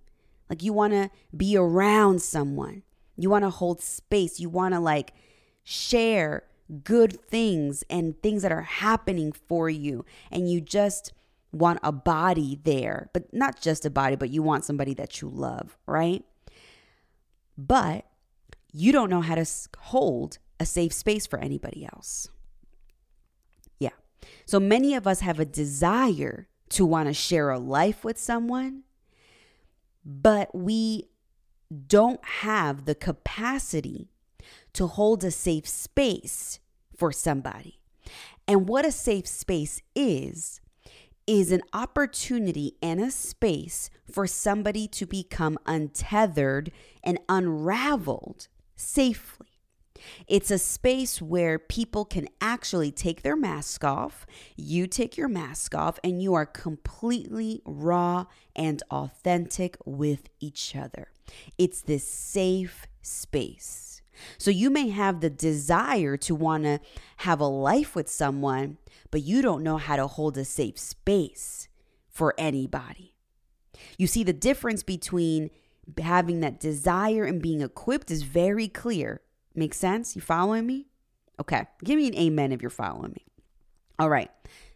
Like 0.49 0.63
you 0.63 0.73
want 0.73 0.93
to 0.93 1.09
be 1.35 1.57
around 1.57 2.21
someone. 2.21 2.83
You 3.17 3.29
want 3.29 3.43
to 3.43 3.49
hold 3.49 3.81
space. 3.81 4.39
You 4.39 4.49
want 4.49 4.73
to 4.73 4.79
like 4.79 5.13
share 5.63 6.43
good 6.83 7.19
things 7.27 7.83
and 7.89 8.21
things 8.21 8.41
that 8.41 8.51
are 8.51 8.61
happening 8.61 9.31
for 9.31 9.69
you. 9.69 10.05
And 10.31 10.49
you 10.49 10.61
just 10.61 11.13
want 11.51 11.79
a 11.83 11.91
body 11.91 12.59
there, 12.63 13.09
but 13.13 13.33
not 13.33 13.61
just 13.61 13.85
a 13.85 13.89
body, 13.89 14.15
but 14.15 14.29
you 14.29 14.43
want 14.43 14.65
somebody 14.65 14.93
that 14.95 15.21
you 15.21 15.29
love, 15.29 15.77
right? 15.85 16.23
But 17.57 18.05
you 18.71 18.91
don't 18.91 19.09
know 19.09 19.21
how 19.21 19.35
to 19.35 19.45
hold 19.79 20.37
a 20.59 20.65
safe 20.65 20.91
space 20.91 21.25
for 21.25 21.39
anybody 21.39 21.85
else. 21.85 22.27
Yeah. 23.79 23.89
So 24.45 24.59
many 24.59 24.95
of 24.95 25.07
us 25.07 25.21
have 25.21 25.39
a 25.39 25.45
desire 25.45 26.47
to 26.69 26.85
want 26.85 27.07
to 27.07 27.13
share 27.13 27.51
a 27.51 27.59
life 27.59 28.03
with 28.03 28.17
someone, 28.17 28.83
but 30.05 30.53
we 30.53 31.09
don't 31.87 32.23
have 32.23 32.85
the 32.85 32.95
capacity 32.95 34.09
to 34.73 34.87
hold 34.87 35.23
a 35.23 35.31
safe 35.31 35.67
space 35.67 36.59
for 36.95 37.11
somebody. 37.11 37.79
And 38.47 38.69
what 38.69 38.85
a 38.85 38.91
safe 38.91 39.27
space 39.27 39.81
is, 39.95 40.61
is 41.25 41.51
an 41.51 41.61
opportunity 41.73 42.75
and 42.81 43.01
a 43.01 43.09
space 43.09 43.89
for 44.09 44.27
somebody 44.27 44.87
to 44.89 45.07
become 45.07 45.57
untethered 45.65 46.71
and 47.03 47.19
unraveled 47.27 48.47
safely. 48.75 49.47
It's 50.27 50.51
a 50.51 50.57
space 50.57 51.21
where 51.21 51.59
people 51.59 52.05
can 52.05 52.27
actually 52.41 52.91
take 52.91 53.21
their 53.21 53.35
mask 53.35 53.83
off, 53.83 54.25
you 54.55 54.87
take 54.87 55.17
your 55.17 55.27
mask 55.27 55.75
off, 55.75 55.99
and 56.03 56.21
you 56.21 56.33
are 56.33 56.45
completely 56.45 57.61
raw 57.65 58.25
and 58.55 58.81
authentic 58.91 59.77
with 59.85 60.29
each 60.39 60.75
other. 60.75 61.11
It's 61.57 61.81
this 61.81 62.07
safe 62.07 62.87
space. 63.01 64.01
So 64.37 64.51
you 64.51 64.69
may 64.69 64.89
have 64.89 65.19
the 65.19 65.29
desire 65.29 66.17
to 66.17 66.35
want 66.35 66.63
to 66.63 66.79
have 67.17 67.39
a 67.39 67.47
life 67.47 67.95
with 67.95 68.09
someone, 68.09 68.77
but 69.11 69.23
you 69.23 69.41
don't 69.41 69.63
know 69.63 69.77
how 69.77 69.95
to 69.97 70.07
hold 70.07 70.37
a 70.37 70.45
safe 70.45 70.79
space 70.79 71.67
for 72.09 72.33
anybody. 72.37 73.13
You 73.97 74.07
see, 74.07 74.23
the 74.23 74.33
difference 74.33 74.83
between 74.83 75.49
having 76.01 76.39
that 76.39 76.59
desire 76.59 77.25
and 77.25 77.41
being 77.41 77.61
equipped 77.61 78.09
is 78.09 78.23
very 78.23 78.67
clear. 78.67 79.21
Makes 79.55 79.77
sense? 79.77 80.15
You 80.15 80.21
following 80.21 80.65
me? 80.65 80.87
Okay. 81.39 81.65
Give 81.83 81.97
me 81.97 82.07
an 82.07 82.15
amen 82.15 82.51
if 82.51 82.61
you're 82.61 82.69
following 82.69 83.11
me. 83.11 83.25
All 83.99 84.09
right. 84.09 84.29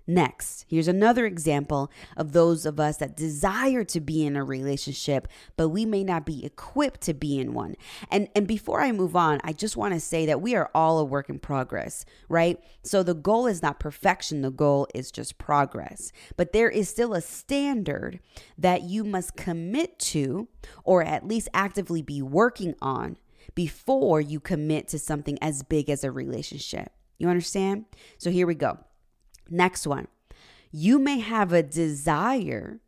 Next, 0.10 0.66
here's 0.68 0.88
another 0.88 1.28
example 1.28 1.92
of 2.18 2.32
those 2.32 2.66
of 2.66 2.80
us 2.80 2.98
that 2.98 3.16
desire 3.16 3.84
to 3.84 4.00
be 4.00 4.26
in 4.26 4.36
a 4.36 4.44
relationship, 4.44 5.28
but 5.56 5.70
we 5.70 5.86
may 5.86 6.04
not 6.04 6.26
be 6.26 6.44
equipped 6.44 7.02
to 7.02 7.14
be 7.14 7.38
in 7.40 7.54
one. 7.54 7.76
And 8.10 8.28
and 8.36 8.48
before 8.48 8.82
I 8.82 8.92
move 8.92 9.16
on, 9.16 9.40
I 9.44 9.54
just 9.54 9.78
want 9.78 9.94
to 9.94 10.00
say 10.00 10.26
that 10.26 10.42
we 10.42 10.56
are 10.56 10.72
all 10.74 10.98
a 10.98 11.06
work 11.06 11.30
in 11.30 11.38
progress, 11.38 12.06
right? 12.28 12.60
So 12.82 13.04
the 13.04 13.14
goal 13.14 13.46
is 13.46 13.62
not 13.62 13.80
perfection, 13.80 14.42
the 14.42 14.50
goal 14.50 14.88
is 14.96 15.12
just 15.12 15.38
progress. 15.38 16.12
But 16.38 16.54
there 16.54 16.72
is 16.72 16.90
still 16.90 17.14
a 17.14 17.22
standard 17.22 18.20
that 18.58 18.82
you 18.82 19.04
must 19.04 19.36
commit 19.36 20.00
to 20.00 20.48
or 20.84 21.04
at 21.04 21.28
least 21.28 21.50
actively 21.54 22.02
be 22.02 22.24
working 22.24 22.74
on 22.82 23.18
before 23.56 24.22
you 24.22 24.40
commit 24.40 24.88
to 24.90 25.00
something 25.00 25.38
as 25.42 25.64
big 25.64 25.90
as 25.90 26.04
a 26.04 26.12
relationship. 26.12 26.92
You 27.18 27.30
understand? 27.30 27.86
So 28.18 28.32
here 28.32 28.48
we 28.48 28.56
go. 28.56 28.80
Next 29.50 29.86
one. 29.86 30.08
You 30.72 31.00
may 31.00 31.20
have 31.20 31.52
a 31.52 31.64
desire 31.64 32.80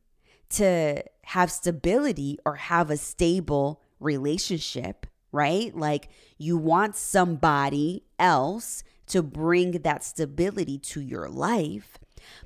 to 0.52 1.04
have 1.26 1.52
stability 1.52 2.38
or 2.46 2.56
have 2.56 2.90
a 2.90 2.98
stable 2.98 3.82
relationship, 4.00 5.06
right? 5.32 5.76
Like 5.76 6.10
you 6.38 6.58
want 6.58 6.96
somebody 6.96 8.04
else 8.20 8.84
to 9.08 9.22
bring 9.22 9.72
that 9.72 10.04
stability 10.04 10.78
to 10.78 11.02
your 11.02 11.30
life, 11.30 11.98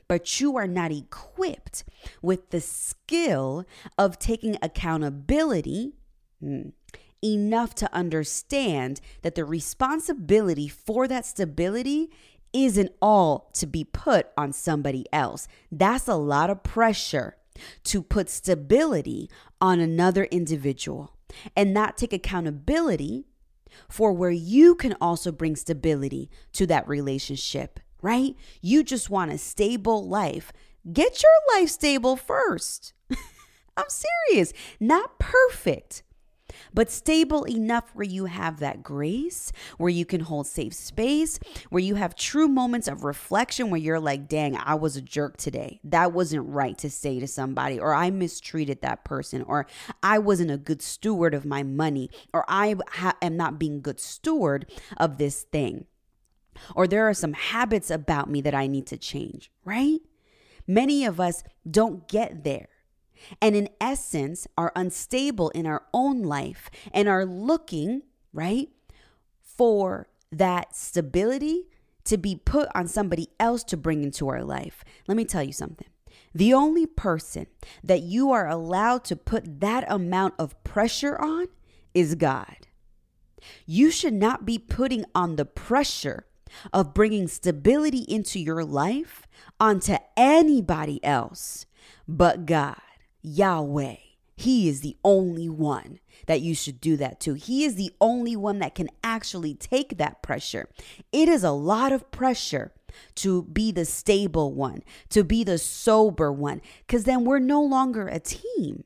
but 0.08 0.40
you 0.40 0.56
are 0.56 0.68
not 0.68 0.92
equipped 0.92 1.84
with 2.22 2.50
the 2.50 2.62
skill 2.62 3.66
of 3.98 4.20
taking 4.20 4.58
accountability. 4.62 5.94
Hmm, 6.42 6.70
Enough 7.26 7.74
to 7.76 7.92
understand 7.92 9.02
that 9.24 9.34
the 9.34 9.46
responsibility 9.46 10.68
for 10.68 11.08
that 11.08 11.26
stability 11.26 12.12
isn't 12.54 12.92
all 13.02 13.50
to 13.54 13.66
be 13.66 13.84
put 13.84 14.28
on 14.38 14.54
somebody 14.54 15.06
else. 15.12 15.48
That's 15.72 16.08
a 16.08 16.16
lot 16.16 16.52
of 16.52 16.62
pressure 16.62 17.36
to 17.86 18.04
put 18.04 18.30
stability 18.30 19.28
on 19.60 19.80
another 19.80 20.26
individual 20.26 21.16
and 21.56 21.74
not 21.74 21.98
take 21.98 22.14
accountability 22.14 23.26
for 23.90 24.14
where 24.14 24.30
you 24.30 24.76
can 24.76 24.96
also 25.02 25.32
bring 25.32 25.56
stability 25.56 26.30
to 26.54 26.68
that 26.68 26.88
relationship, 26.88 27.80
right? 28.04 28.36
You 28.62 28.84
just 28.84 29.10
want 29.10 29.32
a 29.32 29.38
stable 29.40 30.08
life. 30.08 30.54
Get 30.94 31.24
your 31.24 31.60
life 31.60 31.70
stable 31.70 32.16
first. 32.16 32.94
I'm 33.78 33.86
serious. 33.90 34.54
Not 34.80 35.20
perfect, 35.20 36.04
but 36.74 36.90
stable 36.90 37.44
enough 37.46 37.92
where 37.94 38.06
you 38.06 38.26
have 38.26 38.60
that 38.60 38.84
grace, 38.84 39.52
where 39.78 39.90
you 39.90 40.06
can 40.06 40.22
hold 40.22 40.48
safe 40.48 40.74
space, 40.74 41.40
where 41.70 41.84
you 41.84 41.96
have 41.96 42.16
true 42.16 42.48
moments 42.48 42.88
of 42.88 43.04
reflection 43.04 43.70
where 43.70 43.80
you're 43.80 44.00
like, 44.00 44.28
dang, 44.28 44.58
I 44.58 44.76
was 44.76 44.96
a 44.96 45.02
jerk 45.02 45.38
today. 45.38 45.80
That 45.84 46.14
wasn't 46.14 46.48
right 46.48 46.78
to 46.80 46.90
say 46.90 47.20
to 47.20 47.28
somebody, 47.28 47.80
or 47.80 47.94
I 47.94 48.10
mistreated 48.10 48.82
that 48.82 49.04
person, 49.04 49.42
or 49.44 49.66
I 50.02 50.20
wasn't 50.20 50.52
a 50.52 50.58
good 50.58 50.82
steward 50.82 51.34
of 51.34 51.46
my 51.46 51.64
money, 51.64 52.10
or 52.34 52.46
I 52.48 52.76
ha- 52.90 53.18
am 53.22 53.38
not 53.38 53.60
being 53.60 53.82
good 53.82 54.00
steward 54.00 54.72
of 54.98 55.18
this 55.18 55.44
thing. 55.44 55.86
Or 56.76 56.88
there 56.88 57.08
are 57.08 57.14
some 57.14 57.34
habits 57.34 57.92
about 57.92 58.30
me 58.30 58.42
that 58.42 58.56
I 58.56 58.68
need 58.68 58.88
to 58.88 58.98
change, 58.98 59.52
right? 59.66 60.00
Many 60.68 61.06
of 61.06 61.20
us 61.20 61.44
don't 61.70 62.08
get 62.08 62.44
there 62.44 62.70
and 63.42 63.56
in 63.56 63.70
essence 63.80 64.48
are 64.58 64.72
unstable 64.76 65.50
in 65.50 65.66
our 65.66 65.84
own 65.94 66.24
life 66.24 66.70
and 66.94 67.08
are 67.08 67.26
looking, 67.26 68.04
right, 68.34 68.70
for 69.42 70.08
that 70.32 70.76
stability 70.76 71.68
to 72.04 72.18
be 72.18 72.36
put 72.36 72.70
on 72.76 72.88
somebody 72.88 73.30
else 73.40 73.64
to 73.64 73.78
bring 73.78 74.04
into 74.04 74.30
our 74.30 74.44
life. 74.44 74.84
Let 75.08 75.18
me 75.18 75.26
tell 75.26 75.44
you 75.44 75.54
something. 75.54 75.88
The 76.34 76.54
only 76.54 76.86
person 76.86 77.48
that 77.84 78.02
you 78.02 78.32
are 78.32 78.48
allowed 78.48 79.04
to 79.06 79.16
put 79.16 79.62
that 79.62 79.86
amount 79.90 80.36
of 80.38 80.62
pressure 80.64 81.20
on 81.20 81.48
is 81.94 82.16
God. 82.16 82.68
You 83.66 83.92
should 83.92 84.14
not 84.14 84.46
be 84.46 84.58
putting 84.58 85.06
on 85.14 85.36
the 85.36 85.46
pressure 85.46 86.26
of 86.74 86.94
bringing 86.94 87.28
stability 87.28 88.06
into 88.08 88.40
your 88.40 88.64
life 88.64 89.28
onto 89.60 89.96
anybody 90.16 91.04
else 91.04 91.66
but 92.08 92.46
God. 92.46 92.76
Yahweh. 93.26 93.96
He 94.38 94.68
is 94.68 94.82
the 94.82 94.98
only 95.04 95.48
one 95.48 96.00
that 96.28 96.42
you 96.42 96.54
should 96.54 96.82
do 96.82 96.98
that 96.98 97.20
to. 97.22 97.36
He 97.36 97.64
is 97.64 97.76
the 97.76 97.92
only 98.02 98.36
one 98.36 98.60
that 98.60 98.76
can 98.76 98.90
actually 99.04 99.54
take 99.56 99.98
that 99.98 100.22
pressure. 100.22 100.70
It 101.12 101.30
is 101.30 101.44
a 101.44 101.52
lot 101.52 101.94
of 101.94 102.12
pressure 102.12 102.74
to 103.16 103.44
be 103.44 103.72
the 103.72 103.86
stable 103.86 104.54
one, 104.54 104.84
to 105.10 105.24
be 105.24 105.44
the 105.44 105.58
sober 105.58 106.32
one, 106.32 106.62
because 106.86 107.06
then 107.06 107.24
we're 107.24 107.40
no 107.40 107.62
longer 107.62 108.08
a 108.08 108.20
team. 108.20 108.84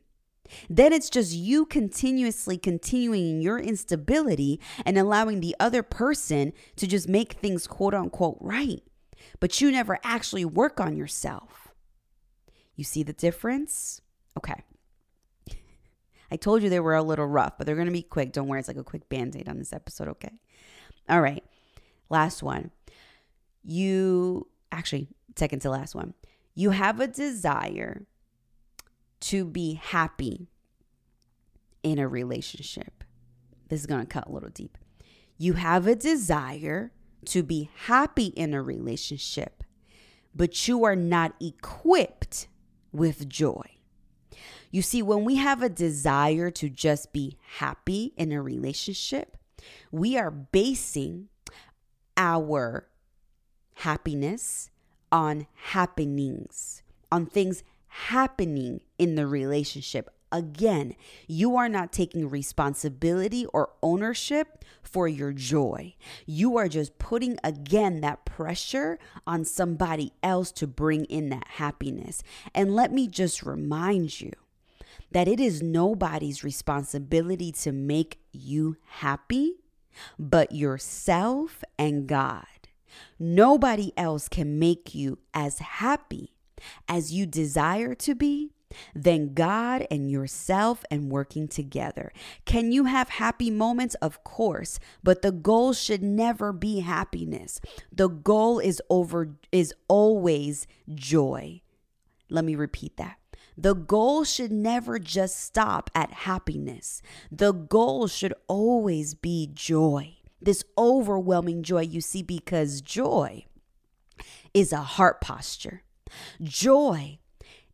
then 0.70 0.94
it's 0.94 1.10
just 1.10 1.34
you 1.34 1.66
continuously 1.66 2.58
continuing 2.58 3.42
your 3.42 3.60
instability 3.60 4.60
and 4.86 4.98
allowing 4.98 5.40
the 5.40 5.56
other 5.60 5.84
person 5.84 6.54
to 6.76 6.88
just 6.88 7.08
make 7.08 7.34
things 7.34 7.68
quote 7.68 7.94
unquote 7.94 8.38
right. 8.40 8.84
But 9.40 9.60
you 9.62 9.72
never 9.72 10.00
actually 10.04 10.46
work 10.46 10.80
on 10.80 10.96
yourself. 10.96 11.70
You 12.76 12.84
see 12.84 13.04
the 13.04 13.14
difference? 13.14 14.02
Okay. 14.40 14.64
I 16.32 16.38
told 16.38 16.64
you 16.64 16.70
they 16.70 16.80
were 16.80 16.96
a 16.96 17.04
little 17.04 17.26
rough, 17.26 17.58
but 17.58 17.68
they're 17.68 17.76
going 17.76 17.88
to 17.88 17.92
be 17.94 18.02
quick. 18.02 18.32
Don't 18.32 18.48
worry, 18.48 18.60
it's 18.60 18.68
like 18.70 18.78
a 18.78 18.84
quick 18.84 19.10
band 19.10 19.36
aid 19.36 19.50
on 19.50 19.58
this 19.58 19.74
episode, 19.74 20.08
okay? 20.08 20.32
All 21.10 21.22
right. 21.22 21.44
Last 22.10 22.42
one. 22.42 22.72
You 23.64 24.48
actually, 24.72 25.10
second 25.36 25.62
to 25.64 25.70
last 25.70 25.94
one. 25.94 26.14
You 26.56 26.70
have 26.72 27.00
a 27.00 27.08
desire 27.08 28.06
to 29.22 29.44
be 29.46 29.74
happy 29.74 30.48
in 31.84 32.00
a 32.00 32.08
relationship. 32.08 33.04
This 33.68 33.82
is 33.82 33.86
going 33.86 34.02
to 34.02 34.08
cut 34.08 34.28
a 34.28 34.32
little 34.32 34.50
deep. 34.50 34.78
You 35.38 35.54
have 35.54 35.88
a 35.88 35.96
desire 35.96 36.92
to 37.26 37.44
be 37.44 37.70
happy 37.86 38.28
in 38.28 38.54
a 38.54 38.62
relationship, 38.62 39.64
but 40.34 40.68
you 40.68 40.84
are 40.84 40.96
not 40.96 41.34
equipped 41.42 42.48
with 42.92 43.28
joy. 43.30 43.79
You 44.72 44.82
see, 44.82 45.02
when 45.02 45.26
we 45.26 45.36
have 45.36 45.62
a 45.62 45.70
desire 45.70 46.52
to 46.52 46.70
just 46.70 47.12
be 47.12 47.38
happy 47.58 48.14
in 48.18 48.32
a 48.32 48.42
relationship, 48.42 49.38
we 49.92 50.18
are 50.18 50.32
basing 50.32 51.30
our 52.16 52.88
happiness 53.76 54.70
on 55.12 55.48
happenings, 55.54 56.84
on 57.12 57.26
things 57.26 57.64
happening 57.88 58.82
in 58.98 59.16
the 59.16 59.26
relationship. 59.26 60.10
Again, 60.32 60.94
you 61.28 61.56
are 61.56 61.68
not 61.68 61.92
taking 61.92 62.30
responsibility 62.30 63.48
or 63.48 63.72
ownership 63.82 64.64
for 64.84 65.08
your 65.08 65.34
joy. 65.34 65.96
You 66.28 66.58
are 66.58 66.68
just 66.68 67.00
putting 67.00 67.40
again 67.44 68.02
that 68.02 68.26
pressure 68.26 69.00
on 69.26 69.44
somebody 69.44 70.14
else 70.22 70.52
to 70.54 70.68
bring 70.68 71.06
in 71.06 71.30
that 71.30 71.48
happiness. 71.48 72.22
And 72.54 72.76
let 72.76 72.92
me 72.92 73.08
just 73.08 73.42
remind 73.42 74.22
you 74.22 74.34
that 75.12 75.28
it 75.28 75.40
is 75.40 75.62
nobody's 75.62 76.44
responsibility 76.44 77.52
to 77.52 77.72
make 77.72 78.20
you 78.32 78.78
happy 78.86 79.56
but 80.18 80.52
yourself 80.52 81.64
and 81.78 82.08
God. 82.08 82.46
Nobody 83.18 83.92
else 83.98 84.28
can 84.28 84.60
make 84.60 84.96
you 84.96 85.20
as 85.34 85.60
happy 85.60 86.34
as 86.88 87.14
you 87.14 87.26
desire 87.26 87.96
to 87.96 88.16
be 88.16 88.52
than 88.94 89.34
God 89.34 89.88
and 89.90 90.12
yourself 90.12 90.86
and 90.92 91.12
working 91.12 91.48
together. 91.48 92.12
Can 92.46 92.72
you 92.72 92.86
have 92.86 93.10
happy 93.10 93.50
moments? 93.50 93.96
Of 93.96 94.24
course, 94.24 94.80
but 95.04 95.22
the 95.22 95.32
goal 95.32 95.74
should 95.74 96.04
never 96.04 96.54
be 96.54 96.82
happiness. 96.82 97.60
The 97.92 98.10
goal 98.10 98.60
is 98.60 98.82
over 98.90 99.36
is 99.52 99.74
always 99.88 100.68
joy. 100.94 101.62
Let 102.30 102.46
me 102.46 102.56
repeat 102.56 102.98
that. 102.98 103.18
The 103.62 103.76
goal 103.76 104.24
should 104.24 104.52
never 104.52 105.00
just 105.00 105.40
stop 105.40 105.90
at 105.94 106.12
happiness. 106.12 107.02
The 107.32 107.52
goal 107.52 108.08
should 108.08 108.34
always 108.48 109.14
be 109.14 109.50
joy 109.54 110.20
this 110.42 110.64
overwhelming 110.78 111.64
joy 111.64 111.82
you 111.82 112.02
see 112.02 112.24
because 112.24 112.82
joy 112.82 113.46
is 114.54 114.72
a 114.72 114.78
heart 114.78 115.22
posture. 115.22 115.84
Joy 116.42 117.20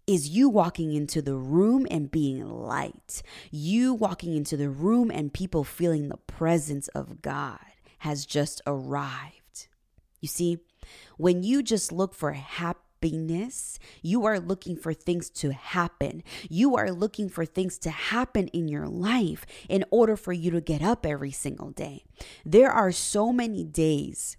is 0.07 0.29
you 0.29 0.49
walking 0.49 0.93
into 0.93 1.21
the 1.21 1.35
room 1.35 1.87
and 1.89 2.11
being 2.11 2.47
light. 2.47 3.21
You 3.51 3.93
walking 3.93 4.35
into 4.35 4.57
the 4.57 4.69
room 4.69 5.09
and 5.11 5.33
people 5.33 5.63
feeling 5.63 6.09
the 6.09 6.17
presence 6.17 6.87
of 6.89 7.21
God 7.21 7.59
has 7.99 8.25
just 8.25 8.61
arrived. 8.67 9.67
You 10.21 10.27
see, 10.27 10.59
when 11.17 11.43
you 11.43 11.63
just 11.63 11.91
look 11.91 12.13
for 12.13 12.33
happiness, 12.33 12.84
happiness. 12.95 13.77
You 14.01 14.25
are 14.25 14.39
looking 14.39 14.75
for 14.75 14.93
things 14.93 15.29
to 15.31 15.51
happen. 15.51 16.23
You 16.49 16.75
are 16.75 16.91
looking 16.91 17.29
for 17.29 17.45
things 17.45 17.77
to 17.79 17.89
happen 17.89 18.47
in 18.49 18.67
your 18.67 18.87
life 18.87 19.45
in 19.69 19.83
order 19.91 20.15
for 20.15 20.33
you 20.33 20.51
to 20.51 20.61
get 20.61 20.81
up 20.81 21.05
every 21.05 21.31
single 21.31 21.71
day. 21.71 22.03
There 22.45 22.71
are 22.71 22.91
so 22.91 23.31
many 23.31 23.63
days 23.63 24.37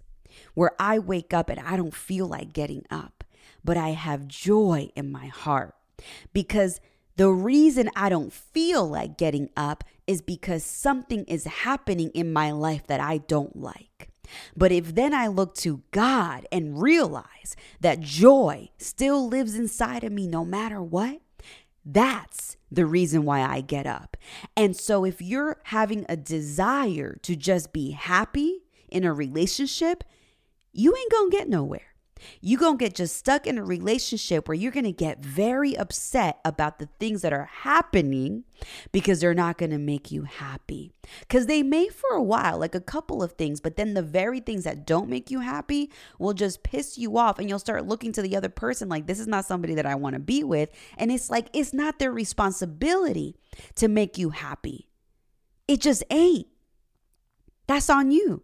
where 0.53 0.71
I 0.79 0.99
wake 0.99 1.33
up 1.33 1.49
and 1.49 1.59
I 1.59 1.77
don't 1.77 1.95
feel 1.95 2.27
like 2.27 2.53
getting 2.53 2.85
up, 2.89 3.23
but 3.63 3.77
I 3.77 3.89
have 3.89 4.27
joy 4.27 4.89
in 4.95 5.11
my 5.11 5.27
heart 5.27 5.75
because 6.33 6.79
the 7.15 7.29
reason 7.29 7.89
I 7.95 8.09
don't 8.09 8.33
feel 8.33 8.87
like 8.87 9.17
getting 9.17 9.49
up 9.55 9.83
is 10.05 10.21
because 10.21 10.63
something 10.63 11.25
is 11.25 11.45
happening 11.45 12.11
in 12.13 12.31
my 12.31 12.51
life 12.51 12.85
that 12.87 12.99
I 12.99 13.17
don't 13.19 13.55
like. 13.55 14.06
But 14.55 14.71
if 14.71 14.95
then 14.95 15.13
I 15.13 15.27
look 15.27 15.55
to 15.55 15.83
God 15.91 16.47
and 16.51 16.81
realize 16.81 17.55
that 17.79 17.99
joy 17.99 18.69
still 18.77 19.27
lives 19.27 19.55
inside 19.55 20.03
of 20.03 20.11
me 20.11 20.27
no 20.27 20.45
matter 20.45 20.81
what, 20.81 21.21
that's 21.85 22.57
the 22.71 22.85
reason 22.85 23.23
why 23.23 23.41
I 23.41 23.61
get 23.61 23.87
up. 23.87 24.17
And 24.55 24.75
so 24.75 25.05
if 25.05 25.21
you're 25.21 25.57
having 25.65 26.05
a 26.09 26.17
desire 26.17 27.17
to 27.21 27.35
just 27.35 27.71
be 27.71 27.91
happy 27.91 28.63
in 28.89 29.03
a 29.03 29.13
relationship, 29.13 30.03
you 30.73 30.95
ain't 30.95 31.11
gonna 31.11 31.29
get 31.29 31.47
nowhere 31.47 31.93
you're 32.41 32.59
going 32.59 32.77
to 32.77 32.83
get 32.83 32.95
just 32.95 33.17
stuck 33.17 33.47
in 33.47 33.57
a 33.57 33.63
relationship 33.63 34.47
where 34.47 34.55
you're 34.55 34.71
going 34.71 34.85
to 34.85 34.91
get 34.91 35.23
very 35.23 35.77
upset 35.77 36.39
about 36.43 36.79
the 36.79 36.89
things 36.99 37.21
that 37.21 37.33
are 37.33 37.49
happening 37.61 38.43
because 38.91 39.19
they're 39.19 39.33
not 39.33 39.57
going 39.57 39.71
to 39.71 39.77
make 39.77 40.11
you 40.11 40.23
happy. 40.23 40.93
Because 41.21 41.45
they 41.45 41.63
may 41.63 41.89
for 41.89 42.11
a 42.11 42.23
while, 42.23 42.57
like 42.57 42.75
a 42.75 42.81
couple 42.81 43.23
of 43.23 43.33
things, 43.33 43.61
but 43.61 43.77
then 43.77 43.93
the 43.93 44.01
very 44.01 44.39
things 44.39 44.63
that 44.63 44.85
don't 44.85 45.09
make 45.09 45.31
you 45.31 45.39
happy 45.39 45.91
will 46.19 46.33
just 46.33 46.63
piss 46.63 46.97
you 46.97 47.17
off 47.17 47.39
and 47.39 47.49
you'll 47.49 47.59
start 47.59 47.85
looking 47.85 48.11
to 48.13 48.21
the 48.21 48.35
other 48.35 48.49
person 48.49 48.89
like, 48.89 49.07
this 49.07 49.19
is 49.19 49.27
not 49.27 49.45
somebody 49.45 49.75
that 49.75 49.85
I 49.85 49.95
want 49.95 50.13
to 50.13 50.19
be 50.19 50.43
with. 50.43 50.69
And 50.97 51.11
it's 51.11 51.29
like, 51.29 51.47
it's 51.53 51.73
not 51.73 51.99
their 51.99 52.11
responsibility 52.11 53.35
to 53.75 53.87
make 53.87 54.17
you 54.17 54.31
happy. 54.31 54.89
It 55.67 55.81
just 55.81 56.03
ain't. 56.09 56.47
That's 57.67 57.89
on 57.89 58.11
you. 58.11 58.43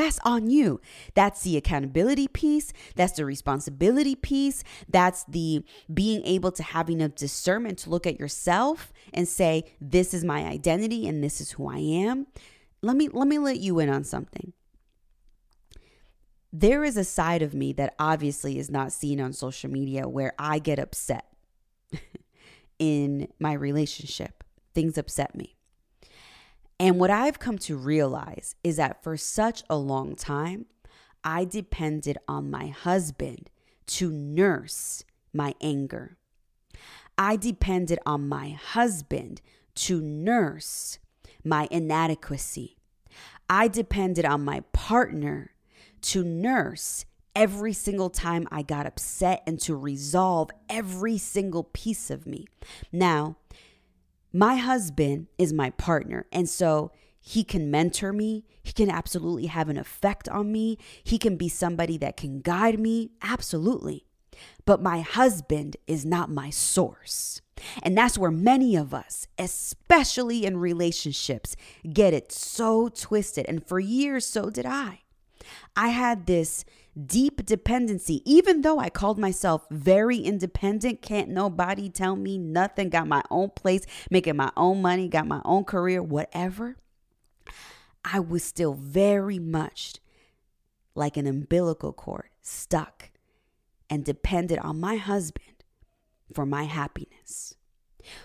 That's 0.00 0.18
on 0.24 0.48
you. 0.48 0.80
That's 1.12 1.42
the 1.42 1.58
accountability 1.58 2.26
piece. 2.26 2.72
That's 2.96 3.12
the 3.12 3.26
responsibility 3.26 4.14
piece. 4.14 4.64
That's 4.88 5.24
the 5.24 5.62
being 5.92 6.24
able 6.24 6.52
to 6.52 6.62
have 6.62 6.88
enough 6.88 7.14
discernment 7.16 7.80
to 7.80 7.90
look 7.90 8.06
at 8.06 8.18
yourself 8.18 8.94
and 9.12 9.28
say, 9.28 9.64
this 9.78 10.14
is 10.14 10.24
my 10.24 10.46
identity 10.46 11.06
and 11.06 11.22
this 11.22 11.38
is 11.42 11.50
who 11.50 11.68
I 11.68 11.80
am. 11.80 12.28
Let 12.80 12.96
me 12.96 13.10
let 13.12 13.28
me 13.28 13.36
let 13.36 13.58
you 13.58 13.78
in 13.78 13.90
on 13.90 14.04
something. 14.04 14.54
There 16.50 16.82
is 16.82 16.96
a 16.96 17.04
side 17.04 17.42
of 17.42 17.52
me 17.52 17.74
that 17.74 17.94
obviously 17.98 18.58
is 18.58 18.70
not 18.70 18.92
seen 18.92 19.20
on 19.20 19.34
social 19.34 19.70
media 19.70 20.08
where 20.08 20.32
I 20.38 20.60
get 20.60 20.78
upset 20.78 21.26
in 22.78 23.28
my 23.38 23.52
relationship. 23.52 24.44
Things 24.72 24.96
upset 24.96 25.34
me. 25.34 25.56
And 26.80 26.98
what 26.98 27.10
I've 27.10 27.38
come 27.38 27.58
to 27.58 27.76
realize 27.76 28.56
is 28.64 28.76
that 28.76 29.02
for 29.02 29.18
such 29.18 29.62
a 29.68 29.76
long 29.76 30.16
time, 30.16 30.64
I 31.22 31.44
depended 31.44 32.16
on 32.26 32.50
my 32.50 32.68
husband 32.68 33.50
to 33.88 34.10
nurse 34.10 35.04
my 35.34 35.54
anger. 35.60 36.16
I 37.18 37.36
depended 37.36 37.98
on 38.06 38.26
my 38.26 38.52
husband 38.52 39.42
to 39.74 40.00
nurse 40.00 40.98
my 41.44 41.68
inadequacy. 41.70 42.78
I 43.50 43.68
depended 43.68 44.24
on 44.24 44.42
my 44.42 44.60
partner 44.72 45.50
to 46.00 46.24
nurse 46.24 47.04
every 47.36 47.74
single 47.74 48.08
time 48.08 48.48
I 48.50 48.62
got 48.62 48.86
upset 48.86 49.42
and 49.46 49.60
to 49.60 49.76
resolve 49.76 50.50
every 50.70 51.18
single 51.18 51.64
piece 51.64 52.10
of 52.10 52.26
me. 52.26 52.46
Now, 52.90 53.36
my 54.32 54.56
husband 54.56 55.28
is 55.38 55.52
my 55.52 55.70
partner. 55.70 56.26
And 56.32 56.48
so 56.48 56.92
he 57.20 57.44
can 57.44 57.70
mentor 57.70 58.12
me. 58.12 58.44
He 58.62 58.72
can 58.72 58.90
absolutely 58.90 59.46
have 59.46 59.68
an 59.68 59.76
effect 59.76 60.28
on 60.28 60.50
me. 60.50 60.78
He 61.04 61.18
can 61.18 61.36
be 61.36 61.48
somebody 61.48 61.98
that 61.98 62.16
can 62.16 62.40
guide 62.40 62.78
me. 62.78 63.10
Absolutely. 63.22 64.06
But 64.64 64.82
my 64.82 65.00
husband 65.00 65.76
is 65.86 66.06
not 66.06 66.30
my 66.30 66.50
source. 66.50 67.42
And 67.82 67.96
that's 67.96 68.16
where 68.16 68.30
many 68.30 68.74
of 68.74 68.94
us, 68.94 69.26
especially 69.38 70.46
in 70.46 70.56
relationships, 70.56 71.56
get 71.92 72.14
it 72.14 72.32
so 72.32 72.88
twisted. 72.88 73.44
And 73.48 73.66
for 73.66 73.78
years, 73.78 74.24
so 74.24 74.48
did 74.48 74.64
I. 74.64 75.00
I 75.76 75.88
had 75.88 76.26
this 76.26 76.64
deep 77.06 77.44
dependency, 77.46 78.22
even 78.24 78.62
though 78.62 78.78
I 78.78 78.90
called 78.90 79.18
myself 79.18 79.66
very 79.70 80.18
independent, 80.18 81.02
can't 81.02 81.28
nobody 81.28 81.88
tell 81.88 82.16
me 82.16 82.38
nothing, 82.38 82.88
got 82.90 83.06
my 83.06 83.22
own 83.30 83.50
place, 83.50 83.86
making 84.10 84.36
my 84.36 84.50
own 84.56 84.82
money, 84.82 85.08
got 85.08 85.26
my 85.26 85.40
own 85.44 85.64
career, 85.64 86.02
whatever. 86.02 86.76
I 88.04 88.20
was 88.20 88.44
still 88.44 88.74
very 88.74 89.38
much 89.38 89.96
like 90.94 91.16
an 91.16 91.26
umbilical 91.26 91.92
cord, 91.92 92.28
stuck 92.42 93.10
and 93.88 94.04
dependent 94.04 94.64
on 94.64 94.80
my 94.80 94.96
husband 94.96 95.64
for 96.32 96.46
my 96.46 96.64
happiness. 96.64 97.54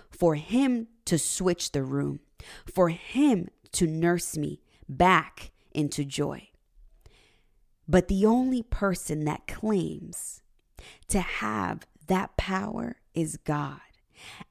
for 0.10 0.36
him 0.36 0.88
to 1.06 1.18
switch 1.18 1.72
the 1.72 1.84
room, 1.84 2.20
for 2.66 2.90
him 2.90 3.50
to 3.74 3.88
nurse 3.88 4.38
me 4.38 4.62
back 4.88 5.52
into 5.74 6.06
joy. 6.06 6.50
But 7.88 8.08
the 8.08 8.26
only 8.26 8.64
person 8.64 9.26
that 9.26 9.48
claims 9.48 10.42
to 11.10 11.20
have 11.20 11.86
that 12.08 12.38
power 12.38 12.98
is 13.14 13.38
God. 13.38 13.80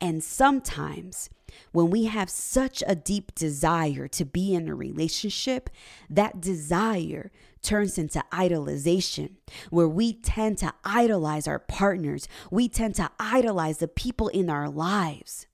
And 0.01 0.23
sometimes 0.23 1.31
when 1.73 1.91
we 1.91 2.05
have 2.05 2.31
such 2.31 2.83
a 2.87 2.95
deep 2.95 3.35
desire 3.35 4.09
to 4.09 4.25
be 4.25 4.55
in 4.55 4.69
a 4.69 4.75
relationship, 4.75 5.71
that 6.11 6.41
desire 6.41 7.31
turns 7.63 7.99
into 7.99 8.23
idolization, 8.33 9.37
where 9.71 9.89
we 9.89 10.13
tend 10.13 10.59
to 10.59 10.73
idolize 10.85 11.49
our 11.49 11.59
partners. 11.59 12.29
We 12.51 12.69
tend 12.69 12.95
to 12.97 13.11
idolize 13.19 13.79
the 13.79 13.89
people 13.89 14.29
in 14.29 14.51
our 14.51 14.69
lives 14.69 15.47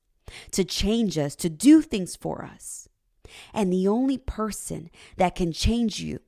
to 0.52 0.64
change 0.64 1.16
us, 1.18 1.34
to 1.36 1.48
do 1.48 1.82
things 1.82 2.16
for 2.16 2.44
us. 2.44 2.88
And 3.54 3.72
the 3.72 3.86
only 3.86 4.18
person 4.18 4.90
that 5.16 5.36
can 5.36 5.52
change 5.52 6.00
you 6.00 6.20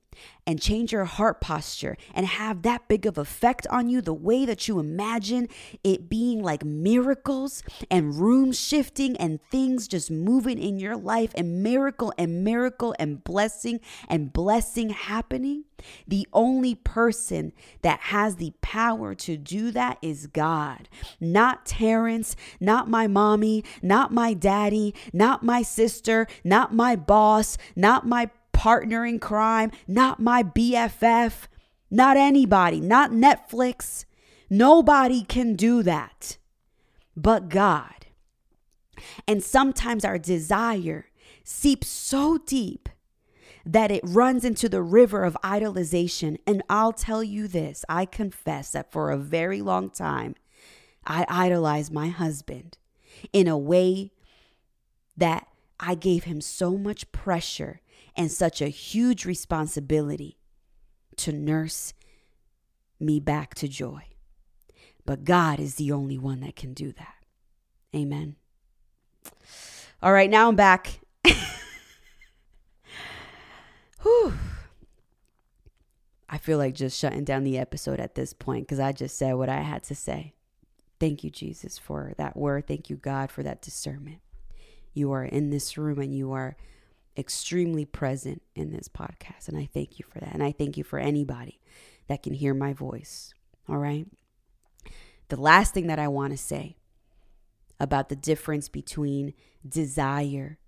and 0.47 0.61
change 0.61 0.93
your 0.93 1.05
heart 1.05 1.41
posture 1.41 1.97
and 2.15 2.27
have 2.27 2.63
that 2.63 2.89
big 2.89 3.07
of 3.07 3.19
effect 3.19 3.67
on 3.69 3.89
you 3.89 4.01
the 4.01 4.13
way 4.13 4.45
that 4.45 4.67
you 4.69 4.79
imagine 4.79 5.49
it 5.85 6.09
being 6.09 6.43
like 6.43 6.65
miracles 6.65 7.63
and 7.91 8.17
room 8.17 8.53
shifting 8.53 9.17
and 9.17 9.41
things 9.51 9.87
just 9.87 10.11
moving 10.11 10.59
in 10.59 10.79
your 10.79 10.97
life 10.97 11.33
and 11.37 11.63
miracle 11.63 12.13
and 12.19 12.45
miracle 12.45 12.95
and 12.99 13.23
blessing 13.25 13.81
and 14.09 14.33
blessing 14.33 14.91
happening. 14.91 15.65
The 16.07 16.29
only 16.33 16.77
person 16.77 17.53
that 17.83 17.99
has 18.01 18.37
the 18.37 18.53
power 18.61 19.15
to 19.17 19.37
do 19.37 19.73
that 19.73 19.99
is 20.01 20.29
God. 20.29 20.89
Not 21.21 21.67
Terrence 21.67 22.37
not 22.61 22.89
my 22.89 23.07
mommy 23.07 23.65
not 23.83 24.13
my 24.13 24.35
daddy 24.35 24.95
not 25.13 25.43
my 25.43 25.63
sister 25.63 26.27
not 26.45 26.75
my 26.75 26.97
boss 26.97 27.59
not 27.77 28.07
my 28.07 28.31
partner 28.63 29.05
in 29.05 29.19
crime, 29.19 29.73
not 29.89 30.21
my 30.21 30.41
BFF, 30.41 31.49
not 31.91 32.17
anybody, 32.17 32.81
not 32.81 33.11
Netflix. 33.11 34.05
Nobody 34.49 35.25
can 35.25 35.57
do 35.57 35.83
that 35.83 36.39
but 37.17 37.49
God. 37.49 38.07
And 39.27 39.43
sometimes 39.43 40.05
our 40.05 40.17
desire 40.17 41.07
seeps 41.43 41.89
so 41.89 42.39
deep 42.39 42.89
that 43.67 43.91
it 43.91 44.03
runs 44.05 44.45
into 44.45 44.69
the 44.69 44.81
river 44.81 45.25
of 45.25 45.37
idolization. 45.43 46.37
And 46.47 46.63
I'll 46.71 46.93
tell 46.93 47.25
you 47.25 47.49
this 47.49 47.85
I 47.89 48.05
confess 48.05 48.71
that 48.71 48.93
for 48.93 49.11
a 49.11 49.19
very 49.19 49.61
long 49.61 49.91
time, 49.91 50.37
I 51.05 51.27
idolized 51.29 51.93
my 51.93 52.11
husband 52.11 52.79
in 53.33 53.49
a 53.49 53.59
way 53.59 54.13
that 55.17 55.49
I 55.81 55.97
gave 55.97 56.25
him 56.25 56.41
so 56.41 56.79
much 56.79 57.11
pressure 57.11 57.81
and 58.17 58.31
such 58.31 58.61
a 58.61 58.69
huge 58.69 59.25
responsibility 59.25 60.39
to 61.17 61.33
nurse 61.33 61.95
me 63.01 63.21
back 63.21 63.55
to 63.55 63.69
joy. 63.69 64.05
But 65.05 65.25
God 65.25 65.59
is 65.59 65.75
the 65.77 65.93
only 65.93 66.19
one 66.19 66.41
that 66.41 66.57
can 66.57 66.75
do 66.75 66.93
that. 66.93 67.15
Amen. 67.95 68.37
All 70.03 70.13
right, 70.13 70.31
now 70.31 70.49
I'm 70.49 70.57
back. 70.57 71.01
Whew. 74.03 74.35
I 76.29 76.39
feel 76.39 76.59
like 76.59 76.75
just 76.75 76.99
shutting 76.99 77.25
down 77.25 77.45
the 77.45 77.59
episode 77.59 78.01
at 78.01 78.15
this 78.15 78.33
point 78.33 78.67
because 78.67 78.81
I 78.81 78.93
just 78.93 79.19
said 79.19 79.35
what 79.35 79.49
I 79.49 79.61
had 79.61 79.83
to 79.85 79.95
say. 79.95 80.35
Thank 80.99 81.25
you, 81.25 81.31
Jesus, 81.31 81.79
for 81.79 82.15
that 82.17 82.37
word. 82.37 82.67
Thank 82.67 82.89
you, 82.89 82.97
God, 82.97 83.31
for 83.31 83.43
that 83.43 83.61
discernment. 83.61 84.21
You 84.95 85.13
are 85.13 85.25
in 85.25 85.51
this 85.51 85.77
room 85.77 85.99
and 85.99 86.15
you 86.17 86.33
are 86.33 86.57
extremely 87.17 87.85
present 87.85 88.43
in 88.55 88.73
this 88.73 88.89
podcast. 88.89 89.49
And 89.49 89.57
I 89.59 89.69
thank 89.73 89.99
you 89.99 90.05
for 90.09 90.19
that. 90.21 90.33
And 90.33 90.43
I 90.43 90.53
thank 90.53 90.77
you 90.77 90.85
for 90.85 90.99
anybody 90.99 91.61
that 92.09 92.23
can 92.23 92.35
hear 92.35 92.55
my 92.55 92.73
voice. 92.73 93.35
All 93.69 93.79
right. 93.79 94.07
The 95.29 95.41
last 95.41 95.75
thing 95.75 95.87
that 95.87 95.99
I 95.99 96.09
want 96.09 96.33
to 96.33 96.37
say 96.37 96.77
about 97.81 98.09
the 98.09 98.17
difference 98.17 98.69
between 98.69 99.35
desire 99.67 100.59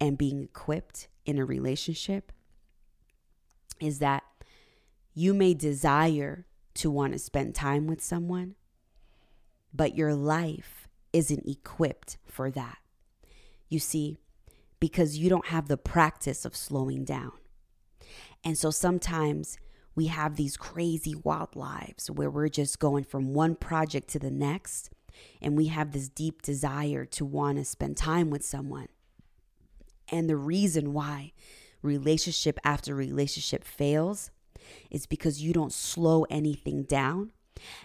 and 0.00 0.18
being 0.18 0.42
equipped 0.42 1.08
in 1.24 1.38
a 1.38 1.44
relationship 1.44 2.32
is 3.80 3.98
that 3.98 4.22
you 5.14 5.32
may 5.34 5.54
desire 5.54 6.46
to 6.74 6.90
want 6.90 7.12
to 7.14 7.18
spend 7.18 7.54
time 7.54 7.86
with 7.86 8.02
someone, 8.02 8.54
but 9.72 9.96
your 9.96 10.14
life 10.14 10.88
isn't 11.12 11.48
equipped 11.48 12.18
for 12.26 12.50
that. 12.50 12.78
You 13.68 13.78
see, 13.78 14.18
because 14.86 15.18
you 15.18 15.28
don't 15.28 15.46
have 15.46 15.66
the 15.66 15.76
practice 15.76 16.44
of 16.44 16.54
slowing 16.54 17.04
down. 17.04 17.32
And 18.44 18.56
so 18.56 18.70
sometimes 18.70 19.58
we 19.96 20.06
have 20.06 20.36
these 20.36 20.56
crazy 20.56 21.12
wild 21.24 21.56
lives 21.56 22.08
where 22.08 22.30
we're 22.30 22.48
just 22.48 22.78
going 22.78 23.02
from 23.02 23.34
one 23.34 23.56
project 23.56 24.06
to 24.10 24.20
the 24.20 24.30
next 24.30 24.90
and 25.42 25.56
we 25.56 25.66
have 25.66 25.90
this 25.90 26.08
deep 26.08 26.40
desire 26.40 27.04
to 27.04 27.24
want 27.24 27.58
to 27.58 27.64
spend 27.64 27.96
time 27.96 28.30
with 28.30 28.44
someone. 28.44 28.86
And 30.12 30.30
the 30.30 30.36
reason 30.36 30.92
why 30.92 31.32
relationship 31.82 32.60
after 32.62 32.94
relationship 32.94 33.64
fails 33.64 34.30
is 34.88 35.04
because 35.06 35.42
you 35.42 35.52
don't 35.52 35.72
slow 35.72 36.26
anything 36.30 36.84
down 36.84 37.32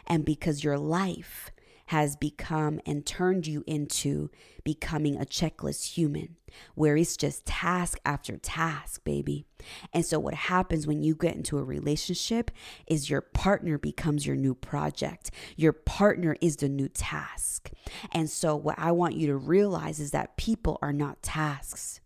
and 0.05 0.23
because 0.23 0.63
your 0.63 0.77
life 0.77 1.49
has 1.91 2.15
become 2.15 2.79
and 2.85 3.05
turned 3.05 3.45
you 3.45 3.65
into 3.67 4.29
becoming 4.63 5.17
a 5.17 5.25
checklist 5.25 5.91
human 5.91 6.37
where 6.73 6.95
it's 6.95 7.17
just 7.17 7.45
task 7.45 7.99
after 8.05 8.37
task, 8.37 9.03
baby. 9.03 9.43
And 9.91 10.05
so, 10.05 10.17
what 10.17 10.33
happens 10.33 10.87
when 10.87 11.03
you 11.03 11.15
get 11.15 11.35
into 11.35 11.57
a 11.57 11.63
relationship 11.65 12.49
is 12.87 13.09
your 13.09 13.19
partner 13.19 13.77
becomes 13.77 14.25
your 14.25 14.37
new 14.37 14.55
project. 14.55 15.31
Your 15.57 15.73
partner 15.73 16.37
is 16.39 16.55
the 16.55 16.69
new 16.69 16.87
task. 16.87 17.69
And 18.13 18.29
so, 18.29 18.55
what 18.55 18.79
I 18.79 18.93
want 18.93 19.15
you 19.15 19.27
to 19.27 19.35
realize 19.35 19.99
is 19.99 20.11
that 20.11 20.37
people 20.37 20.79
are 20.81 20.93
not 20.93 21.21
tasks, 21.21 21.99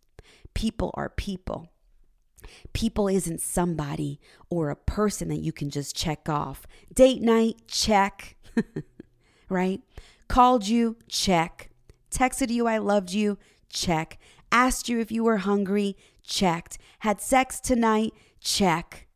people 0.56 0.90
are 0.96 1.10
people. 1.10 1.70
People 2.74 3.08
isn't 3.08 3.42
somebody 3.42 4.20
or 4.50 4.70
a 4.70 4.76
person 4.76 5.30
that 5.30 5.42
you 5.42 5.52
can 5.52 5.70
just 5.70 5.96
check 5.96 6.28
off. 6.30 6.68
Date 6.94 7.22
night, 7.22 7.62
check. 7.68 8.36
right? 9.50 9.82
Called 10.28 10.68
you, 10.68 10.98
check. 11.08 11.70
Texted 12.12 12.50
you, 12.50 12.68
I 12.68 12.78
loved 12.78 13.12
you, 13.12 13.38
check. 13.70 14.18
Asked 14.52 14.90
you 14.90 15.00
if 15.00 15.12
you 15.12 15.24
were 15.24 15.38
hungry, 15.38 15.98
checked. 16.24 16.78
Had 17.00 17.22
sex 17.22 17.60
tonight, 17.60 18.14
check. 18.40 19.08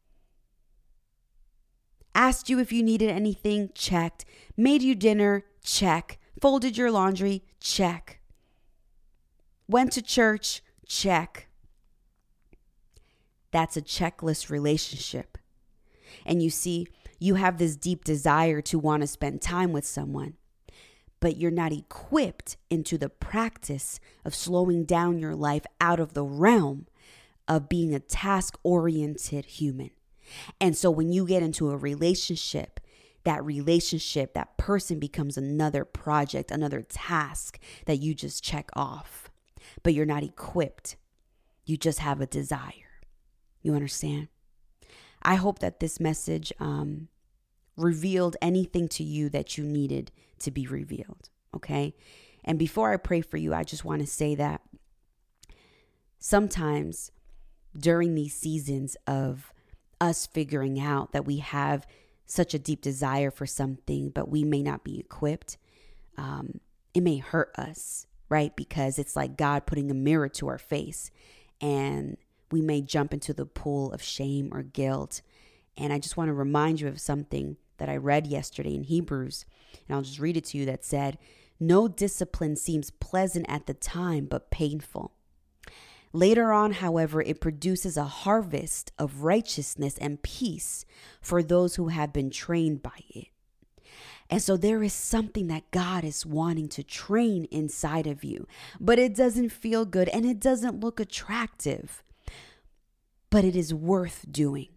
Asked 2.13 2.49
you 2.49 2.59
if 2.59 2.71
you 2.71 2.83
needed 2.83 3.09
anything, 3.09 3.69
checked. 3.73 4.25
Made 4.57 4.81
you 4.81 4.95
dinner, 4.95 5.45
check. 5.63 6.19
Folded 6.41 6.77
your 6.77 6.91
laundry, 6.91 7.43
check. 7.59 8.19
Went 9.67 9.93
to 9.93 10.01
church, 10.01 10.61
check. 10.87 11.47
That's 13.51 13.77
a 13.77 13.81
checklist 13.81 14.49
relationship. 14.49 15.37
And 16.25 16.43
you 16.43 16.49
see, 16.49 16.87
you 17.19 17.35
have 17.35 17.57
this 17.57 17.75
deep 17.75 18.03
desire 18.03 18.61
to 18.61 18.79
want 18.79 19.01
to 19.01 19.07
spend 19.07 19.41
time 19.41 19.71
with 19.71 19.85
someone, 19.85 20.35
but 21.19 21.37
you're 21.37 21.51
not 21.51 21.73
equipped 21.73 22.57
into 22.69 22.97
the 22.97 23.09
practice 23.09 23.99
of 24.23 24.33
slowing 24.33 24.85
down 24.85 25.19
your 25.19 25.35
life 25.35 25.65
out 25.81 25.99
of 25.99 26.13
the 26.13 26.23
realm 26.23 26.87
of 27.47 27.67
being 27.67 27.93
a 27.93 27.99
task 27.99 28.57
oriented 28.63 29.45
human. 29.45 29.89
And 30.61 30.77
so 30.77 30.89
when 30.89 31.11
you 31.11 31.25
get 31.25 31.43
into 31.43 31.71
a 31.71 31.77
relationship, 31.77 32.79
that 33.25 33.43
relationship, 33.43 34.33
that 34.33 34.57
person 34.57 34.99
becomes 34.99 35.37
another 35.37 35.83
project, 35.83 36.51
another 36.51 36.81
task 36.81 37.59
that 37.85 37.99
you 37.99 38.13
just 38.13 38.43
check 38.43 38.69
off, 38.75 39.29
but 39.83 39.93
you're 39.93 40.05
not 40.05 40.23
equipped. 40.23 40.95
You 41.65 41.75
just 41.75 41.99
have 41.99 42.21
a 42.21 42.25
desire. 42.25 43.01
You 43.61 43.73
understand? 43.73 44.29
I 45.29 45.35
hope 45.35 45.59
that 45.59 45.79
this 45.79 45.99
message 45.99 46.51
um, 46.59 47.07
revealed 47.77 48.35
anything 48.41 48.87
to 48.87 49.03
you 49.03 49.29
that 49.29 49.59
you 49.59 49.63
needed 49.63 50.11
to 50.39 50.49
be 50.49 50.65
revealed. 50.65 51.29
Okay. 51.55 51.93
And 52.43 52.57
before 52.57 52.91
I 52.91 52.97
pray 52.97 53.21
for 53.21 53.37
you, 53.37 53.53
I 53.53 53.63
just 53.63 53.85
want 53.85 54.01
to 54.01 54.07
say 54.07 54.33
that 54.33 54.61
sometimes 56.17 57.11
during 57.77 58.15
these 58.15 58.33
seasons 58.33 58.97
of 59.05 59.53
us 60.01 60.25
figuring 60.25 60.79
out 60.79 61.11
that 61.11 61.25
we 61.25 61.37
have 61.37 61.85
such 62.25 62.55
a 62.55 62.59
deep 62.59 62.81
desire 62.81 63.29
for 63.29 63.45
something, 63.45 64.09
but 64.09 64.29
we 64.29 64.43
may 64.43 64.63
not 64.63 64.83
be 64.83 64.99
equipped, 64.99 65.57
um, 66.17 66.59
it 66.95 67.03
may 67.03 67.17
hurt 67.17 67.53
us, 67.55 68.07
right? 68.29 68.55
Because 68.55 68.97
it's 68.97 69.15
like 69.15 69.37
God 69.37 69.67
putting 69.67 69.91
a 69.91 69.93
mirror 69.93 70.29
to 70.29 70.47
our 70.47 70.57
face 70.57 71.11
and 71.61 72.17
we 72.51 72.61
may 72.61 72.81
jump 72.81 73.13
into 73.13 73.33
the 73.33 73.45
pool 73.45 73.91
of 73.91 74.01
shame 74.01 74.49
or 74.51 74.63
guilt. 74.63 75.21
And 75.77 75.93
I 75.93 75.99
just 75.99 76.17
want 76.17 76.29
to 76.29 76.33
remind 76.33 76.81
you 76.81 76.87
of 76.87 76.99
something 76.99 77.57
that 77.77 77.89
I 77.89 77.97
read 77.97 78.27
yesterday 78.27 78.75
in 78.75 78.83
Hebrews, 78.83 79.45
and 79.87 79.95
I'll 79.95 80.03
just 80.03 80.19
read 80.19 80.37
it 80.37 80.45
to 80.45 80.57
you 80.57 80.65
that 80.65 80.83
said, 80.83 81.17
No 81.59 81.87
discipline 81.87 82.55
seems 82.55 82.91
pleasant 82.91 83.45
at 83.49 83.65
the 83.65 83.73
time, 83.73 84.25
but 84.25 84.51
painful. 84.51 85.13
Later 86.11 86.51
on, 86.51 86.73
however, 86.73 87.21
it 87.21 87.39
produces 87.39 87.95
a 87.95 88.03
harvest 88.03 88.91
of 88.97 89.23
righteousness 89.23 89.97
and 89.99 90.21
peace 90.23 90.85
for 91.21 91.43
those 91.43 91.75
who 91.75 91.89
have 91.89 92.11
been 92.11 92.31
trained 92.31 92.81
by 92.81 93.03
it. 93.09 93.27
And 94.29 94.41
so 94.41 94.57
there 94.57 94.83
is 94.83 94.93
something 94.93 95.47
that 95.47 95.71
God 95.71 96.03
is 96.03 96.25
wanting 96.25 96.67
to 96.69 96.83
train 96.83 97.45
inside 97.45 98.07
of 98.07 98.23
you, 98.23 98.47
but 98.79 98.99
it 98.99 99.15
doesn't 99.15 99.49
feel 99.49 99.85
good 99.85 100.09
and 100.09 100.25
it 100.25 100.39
doesn't 100.39 100.79
look 100.79 100.99
attractive. 100.99 102.03
But 103.29 103.45
it 103.45 103.55
is 103.55 103.73
worth 103.73 104.25
doing. 104.31 104.69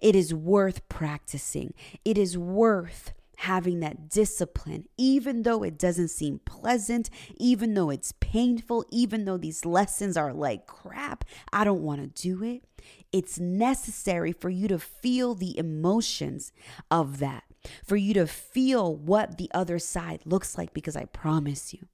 It 0.00 0.14
is 0.14 0.34
worth 0.34 0.86
practicing. 0.88 1.72
It 2.04 2.18
is 2.18 2.36
worth 2.36 3.12
having 3.38 3.80
that 3.80 4.10
discipline, 4.10 4.84
even 4.98 5.44
though 5.44 5.62
it 5.62 5.78
doesn't 5.78 6.08
seem 6.08 6.38
pleasant, 6.44 7.08
even 7.38 7.72
though 7.72 7.88
it's 7.88 8.12
painful, 8.20 8.84
even 8.90 9.24
though 9.24 9.38
these 9.38 9.64
lessons 9.64 10.14
are 10.14 10.34
like 10.34 10.66
crap, 10.66 11.24
I 11.50 11.64
don't 11.64 11.82
want 11.82 12.02
to 12.02 12.22
do 12.22 12.44
it. 12.44 12.64
It's 13.12 13.40
necessary 13.40 14.32
for 14.32 14.50
you 14.50 14.68
to 14.68 14.78
feel 14.78 15.34
the 15.34 15.56
emotions 15.56 16.52
of 16.90 17.18
that, 17.20 17.44
for 17.82 17.96
you 17.96 18.12
to 18.12 18.26
feel 18.26 18.94
what 18.94 19.38
the 19.38 19.50
other 19.54 19.78
side 19.78 20.20
looks 20.26 20.58
like, 20.58 20.74
because 20.74 20.94
I 20.94 21.06
promise 21.06 21.72
you. 21.72 21.86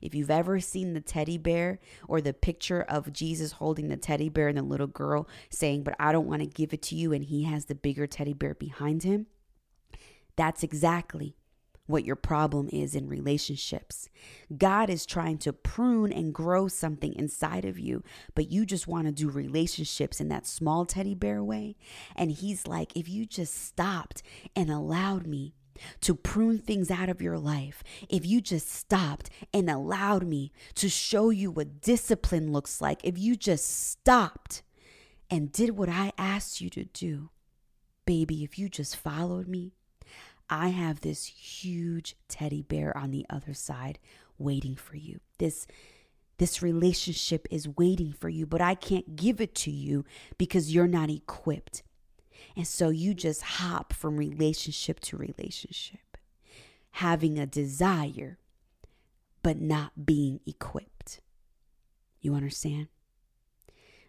If 0.00 0.14
you've 0.14 0.30
ever 0.30 0.60
seen 0.60 0.94
the 0.94 1.00
teddy 1.00 1.38
bear 1.38 1.78
or 2.08 2.20
the 2.20 2.32
picture 2.32 2.82
of 2.82 3.12
Jesus 3.12 3.52
holding 3.52 3.88
the 3.88 3.96
teddy 3.96 4.28
bear 4.28 4.48
and 4.48 4.58
the 4.58 4.62
little 4.62 4.86
girl 4.86 5.28
saying, 5.48 5.82
But 5.82 5.96
I 5.98 6.12
don't 6.12 6.26
want 6.26 6.42
to 6.42 6.46
give 6.46 6.72
it 6.72 6.82
to 6.82 6.94
you, 6.94 7.12
and 7.12 7.24
he 7.24 7.44
has 7.44 7.66
the 7.66 7.74
bigger 7.74 8.06
teddy 8.06 8.32
bear 8.32 8.54
behind 8.54 9.02
him, 9.02 9.26
that's 10.36 10.62
exactly 10.62 11.36
what 11.90 12.04
your 12.04 12.16
problem 12.16 12.68
is 12.72 12.94
in 12.94 13.08
relationships. 13.08 14.08
God 14.56 14.88
is 14.88 15.04
trying 15.04 15.38
to 15.38 15.52
prune 15.52 16.12
and 16.12 16.32
grow 16.32 16.68
something 16.68 17.12
inside 17.14 17.64
of 17.64 17.78
you, 17.78 18.02
but 18.34 18.50
you 18.50 18.64
just 18.64 18.86
want 18.86 19.06
to 19.06 19.12
do 19.12 19.28
relationships 19.28 20.20
in 20.20 20.28
that 20.28 20.46
small 20.46 20.86
teddy 20.86 21.14
bear 21.14 21.42
way. 21.42 21.76
And 22.16 22.30
He's 22.30 22.66
like, 22.66 22.96
if 22.96 23.08
you 23.08 23.26
just 23.26 23.54
stopped 23.66 24.22
and 24.54 24.70
allowed 24.70 25.26
me 25.26 25.54
to 26.02 26.14
prune 26.14 26.58
things 26.58 26.90
out 26.90 27.08
of 27.08 27.22
your 27.22 27.38
life, 27.38 27.82
if 28.08 28.24
you 28.26 28.40
just 28.40 28.70
stopped 28.70 29.30
and 29.52 29.68
allowed 29.68 30.26
me 30.26 30.52
to 30.74 30.88
show 30.88 31.30
you 31.30 31.50
what 31.50 31.80
discipline 31.80 32.52
looks 32.52 32.80
like, 32.80 33.00
if 33.04 33.18
you 33.18 33.36
just 33.36 33.88
stopped 33.90 34.62
and 35.30 35.52
did 35.52 35.70
what 35.70 35.88
I 35.88 36.12
asked 36.18 36.60
you 36.60 36.70
to 36.70 36.84
do, 36.84 37.30
baby, 38.04 38.42
if 38.42 38.58
you 38.58 38.68
just 38.68 38.96
followed 38.96 39.46
me, 39.46 39.72
I 40.48 40.68
have 40.68 41.00
this 41.00 41.26
huge 41.26 42.16
teddy 42.28 42.62
bear 42.62 42.96
on 42.96 43.12
the 43.12 43.24
other 43.30 43.54
side 43.54 44.00
waiting 44.36 44.74
for 44.74 44.96
you. 44.96 45.20
This 45.38 45.66
this 46.38 46.62
relationship 46.62 47.46
is 47.50 47.68
waiting 47.76 48.14
for 48.14 48.30
you, 48.30 48.46
but 48.46 48.62
I 48.62 48.74
can't 48.74 49.14
give 49.14 49.42
it 49.42 49.54
to 49.56 49.70
you 49.70 50.06
because 50.38 50.74
you're 50.74 50.86
not 50.86 51.10
equipped. 51.10 51.82
And 52.56 52.66
so 52.66 52.88
you 52.88 53.14
just 53.14 53.42
hop 53.42 53.92
from 53.92 54.16
relationship 54.16 55.00
to 55.00 55.16
relationship, 55.16 56.16
having 56.92 57.38
a 57.38 57.46
desire, 57.46 58.38
but 59.42 59.60
not 59.60 60.06
being 60.06 60.40
equipped. 60.46 61.20
You 62.20 62.34
understand? 62.34 62.88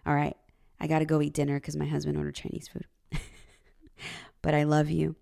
All 0.06 0.16
right, 0.16 0.36
I 0.80 0.88
got 0.88 1.00
to 1.00 1.06
go 1.06 1.22
eat 1.22 1.34
dinner 1.34 1.60
because 1.60 1.76
my 1.76 1.86
husband 1.86 2.18
ordered 2.18 2.36
Chinese 2.36 2.68
food. 2.68 2.86
but 4.42 4.54
I 4.54 4.64
love 4.64 4.90
you. 4.90 5.16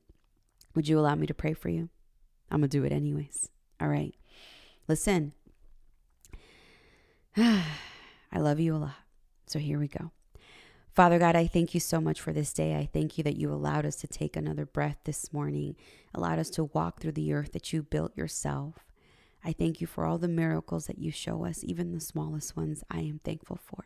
Would 0.76 0.88
you 0.88 1.00
allow 1.00 1.16
me 1.16 1.28
to 1.28 1.34
pray 1.34 1.54
for 1.54 1.70
you? 1.70 1.90
I'm 2.50 2.62
going 2.62 2.70
to 2.70 2.78
do 2.78 2.86
it 2.86 2.92
anyways. 2.92 3.50
All 3.82 3.88
right. 3.88 4.16
Listen, 4.88 5.34
I 7.38 7.64
love 8.38 8.60
you 8.60 8.76
a 8.76 8.78
lot. 8.78 8.96
So 9.46 9.60
here 9.60 9.80
we 9.80 9.88
go. 9.88 10.12
Father 11.00 11.18
God, 11.18 11.38
I 11.38 11.48
thank 11.48 11.74
you 11.74 11.80
so 11.80 12.02
much 12.02 12.20
for 12.20 12.34
this 12.34 12.52
day. 12.52 12.76
I 12.76 12.90
thank 12.92 13.18
you 13.18 13.24
that 13.24 13.38
you 13.38 13.54
allowed 13.54 13.86
us 13.86 13.96
to 14.02 14.08
take 14.08 14.36
another 14.36 14.66
breath 14.66 14.98
this 15.06 15.32
morning, 15.32 15.78
allowed 16.14 16.40
us 16.40 16.50
to 16.50 16.66
walk 16.66 17.00
through 17.00 17.14
the 17.14 17.32
earth 17.32 17.54
that 17.54 17.72
you 17.72 17.84
built 17.84 18.18
yourself. 18.18 18.80
I 19.42 19.54
thank 19.54 19.80
you 19.80 19.88
for 19.88 20.06
all 20.06 20.18
the 20.18 20.28
miracles 20.28 20.88
that 20.88 21.00
you 21.00 21.10
show 21.10 21.46
us, 21.46 21.64
even 21.64 21.94
the 21.94 22.02
smallest 22.02 22.58
ones. 22.58 22.84
I 22.92 23.00
am 23.00 23.22
thankful 23.24 23.58
for. 23.64 23.86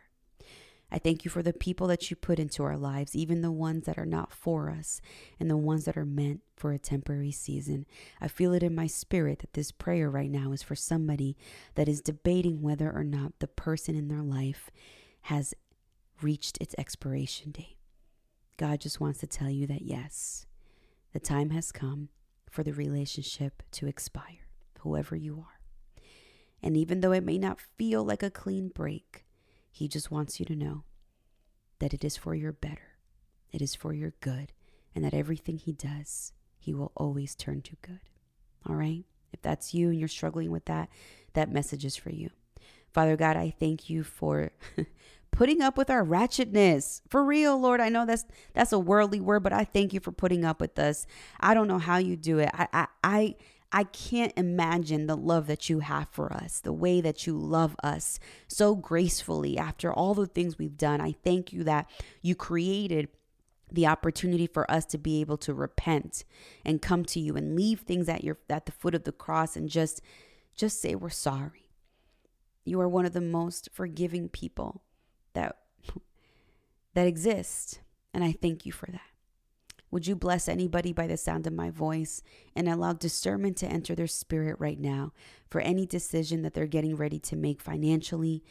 I 0.90 0.98
thank 0.98 1.24
you 1.24 1.30
for 1.30 1.40
the 1.40 1.52
people 1.52 1.86
that 1.86 2.10
you 2.10 2.16
put 2.16 2.40
into 2.40 2.64
our 2.64 2.76
lives, 2.76 3.14
even 3.14 3.42
the 3.42 3.52
ones 3.52 3.86
that 3.86 3.96
are 3.96 4.04
not 4.04 4.32
for 4.32 4.68
us 4.68 5.00
and 5.38 5.48
the 5.48 5.56
ones 5.56 5.84
that 5.84 5.96
are 5.96 6.04
meant 6.04 6.40
for 6.56 6.72
a 6.72 6.80
temporary 6.80 7.30
season. 7.30 7.86
I 8.20 8.26
feel 8.26 8.52
it 8.54 8.64
in 8.64 8.74
my 8.74 8.88
spirit 8.88 9.38
that 9.38 9.52
this 9.52 9.70
prayer 9.70 10.10
right 10.10 10.32
now 10.32 10.50
is 10.50 10.64
for 10.64 10.74
somebody 10.74 11.36
that 11.76 11.88
is 11.88 12.00
debating 12.00 12.60
whether 12.60 12.90
or 12.90 13.04
not 13.04 13.34
the 13.38 13.46
person 13.46 13.94
in 13.94 14.08
their 14.08 14.22
life 14.22 14.68
has 15.28 15.54
reached 16.22 16.58
its 16.60 16.74
expiration 16.78 17.50
date. 17.50 17.76
God 18.56 18.80
just 18.80 19.00
wants 19.00 19.18
to 19.20 19.26
tell 19.26 19.50
you 19.50 19.66
that 19.66 19.82
yes, 19.82 20.46
the 21.12 21.20
time 21.20 21.50
has 21.50 21.72
come 21.72 22.08
for 22.50 22.62
the 22.62 22.72
relationship 22.72 23.62
to 23.72 23.86
expire, 23.86 24.48
whoever 24.80 25.16
you 25.16 25.38
are. 25.38 25.60
And 26.62 26.76
even 26.76 27.00
though 27.00 27.12
it 27.12 27.24
may 27.24 27.38
not 27.38 27.60
feel 27.60 28.04
like 28.04 28.22
a 28.22 28.30
clean 28.30 28.68
break, 28.68 29.24
he 29.70 29.88
just 29.88 30.10
wants 30.10 30.38
you 30.38 30.46
to 30.46 30.54
know 30.56 30.84
that 31.80 31.92
it 31.92 32.04
is 32.04 32.16
for 32.16 32.34
your 32.34 32.52
better, 32.52 32.96
it 33.52 33.60
is 33.60 33.74
for 33.74 33.92
your 33.92 34.14
good, 34.20 34.52
and 34.94 35.04
that 35.04 35.14
everything 35.14 35.58
He 35.58 35.72
does, 35.72 36.32
He 36.58 36.72
will 36.72 36.92
always 36.96 37.34
turn 37.34 37.62
to 37.62 37.76
good. 37.82 38.00
All 38.66 38.76
right? 38.76 39.04
If 39.32 39.42
that's 39.42 39.74
you 39.74 39.90
and 39.90 39.98
you're 39.98 40.08
struggling 40.08 40.50
with 40.50 40.66
that, 40.66 40.88
that 41.32 41.50
message 41.50 41.84
is 41.84 41.96
for 41.96 42.10
you. 42.10 42.30
Father 42.92 43.16
God, 43.16 43.36
I 43.36 43.52
thank 43.58 43.90
you 43.90 44.04
for 44.04 44.52
putting 45.34 45.60
up 45.60 45.76
with 45.76 45.90
our 45.90 46.04
ratchetness. 46.04 47.02
For 47.08 47.24
real, 47.24 47.58
Lord. 47.58 47.80
I 47.80 47.88
know 47.88 48.06
that's 48.06 48.24
that's 48.54 48.72
a 48.72 48.78
worldly 48.78 49.20
word, 49.20 49.42
but 49.42 49.52
I 49.52 49.64
thank 49.64 49.92
you 49.92 50.00
for 50.00 50.12
putting 50.12 50.44
up 50.44 50.60
with 50.60 50.78
us. 50.78 51.06
I 51.40 51.54
don't 51.54 51.68
know 51.68 51.78
how 51.78 51.98
you 51.98 52.16
do 52.16 52.38
it. 52.38 52.50
I 52.54 52.68
I 52.72 52.86
I 53.02 53.34
I 53.72 53.84
can't 53.84 54.32
imagine 54.36 55.06
the 55.06 55.16
love 55.16 55.48
that 55.48 55.68
you 55.68 55.80
have 55.80 56.08
for 56.12 56.32
us, 56.32 56.60
the 56.60 56.72
way 56.72 57.00
that 57.00 57.26
you 57.26 57.36
love 57.36 57.74
us 57.82 58.20
so 58.46 58.76
gracefully 58.76 59.58
after 59.58 59.92
all 59.92 60.14
the 60.14 60.28
things 60.28 60.56
we've 60.56 60.78
done. 60.78 61.00
I 61.00 61.16
thank 61.24 61.52
you 61.52 61.64
that 61.64 61.90
you 62.22 62.36
created 62.36 63.08
the 63.72 63.88
opportunity 63.88 64.46
for 64.46 64.70
us 64.70 64.84
to 64.84 64.98
be 64.98 65.20
able 65.20 65.38
to 65.38 65.52
repent 65.52 66.22
and 66.64 66.80
come 66.80 67.04
to 67.06 67.18
you 67.18 67.34
and 67.34 67.56
leave 67.56 67.80
things 67.80 68.08
at 68.08 68.22
your 68.22 68.38
at 68.48 68.66
the 68.66 68.72
foot 68.72 68.94
of 68.94 69.02
the 69.02 69.12
cross 69.12 69.56
and 69.56 69.68
just 69.68 70.00
just 70.54 70.80
say 70.80 70.94
we're 70.94 71.10
sorry. 71.10 71.72
You 72.64 72.80
are 72.80 72.88
one 72.88 73.04
of 73.04 73.12
the 73.12 73.20
most 73.20 73.68
forgiving 73.72 74.28
people 74.28 74.82
that 75.34 75.56
that 76.94 77.06
exist 77.06 77.80
and 78.12 78.22
I 78.22 78.32
thank 78.32 78.64
you 78.64 78.72
for 78.72 78.86
that. 78.86 79.00
Would 79.90 80.06
you 80.06 80.16
bless 80.16 80.48
anybody 80.48 80.92
by 80.92 81.06
the 81.06 81.16
sound 81.16 81.46
of 81.46 81.52
my 81.52 81.70
voice 81.70 82.22
and 82.56 82.68
allow 82.68 82.94
discernment 82.94 83.56
to 83.58 83.66
enter 83.66 83.94
their 83.94 84.08
spirit 84.08 84.56
right 84.58 84.78
now 84.78 85.12
for 85.48 85.60
any 85.60 85.86
decision 85.86 86.42
that 86.42 86.54
they're 86.54 86.66
getting 86.66 86.96
ready 86.96 87.20
to 87.20 87.36
make 87.36 87.60
financially, 87.60 88.42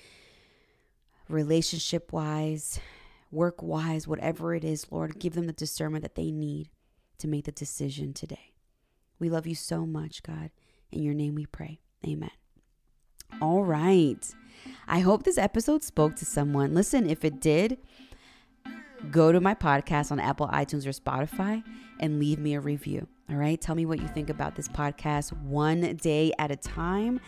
relationship 1.28 2.14
wise, 2.14 2.80
work 3.30 3.62
wise, 3.62 4.08
whatever 4.08 4.56
it 4.56 4.64
is, 4.64 4.90
Lord, 4.90 5.20
give 5.20 5.34
them 5.34 5.48
the 5.48 5.54
discernment 5.54 6.04
that 6.04 6.16
they 6.16 6.32
need 6.32 6.70
to 7.18 7.28
make 7.28 7.44
the 7.44 7.52
decision 7.52 8.14
today. 8.14 8.54
We 9.20 9.30
love 9.30 9.46
you 9.46 9.56
so 9.56 9.86
much, 9.86 10.24
God. 10.24 10.52
In 10.92 11.04
your 11.04 11.14
name 11.14 11.36
we 11.36 11.46
pray. 11.46 11.82
Amen. 12.08 12.32
All 13.42 13.64
right. 13.64 14.34
I 14.88 15.00
hope 15.00 15.24
this 15.24 15.38
episode 15.38 15.84
spoke 15.84 16.16
to 16.18 16.26
someone. 16.26 16.74
Listen, 16.74 17.10
if 17.10 17.24
it 17.26 17.40
did, 17.40 17.78
go 19.12 19.32
to 19.32 19.40
my 19.40 19.56
podcast 19.56 20.12
on 20.12 20.20
Apple, 20.20 20.48
iTunes, 20.48 20.86
or 20.86 20.92
Spotify 20.92 21.64
and 22.00 22.20
leave 22.20 22.40
me 22.40 22.54
a 22.54 22.60
review. 22.60 23.08
All 23.30 23.36
right. 23.36 23.60
Tell 23.60 23.76
me 23.76 23.86
what 23.86 24.00
you 24.00 24.08
think 24.08 24.30
about 24.30 24.56
this 24.56 24.68
podcast 24.68 25.32
one 25.44 25.96
day 25.98 26.34
at 26.38 26.52
a 26.52 26.56
time. 26.56 27.20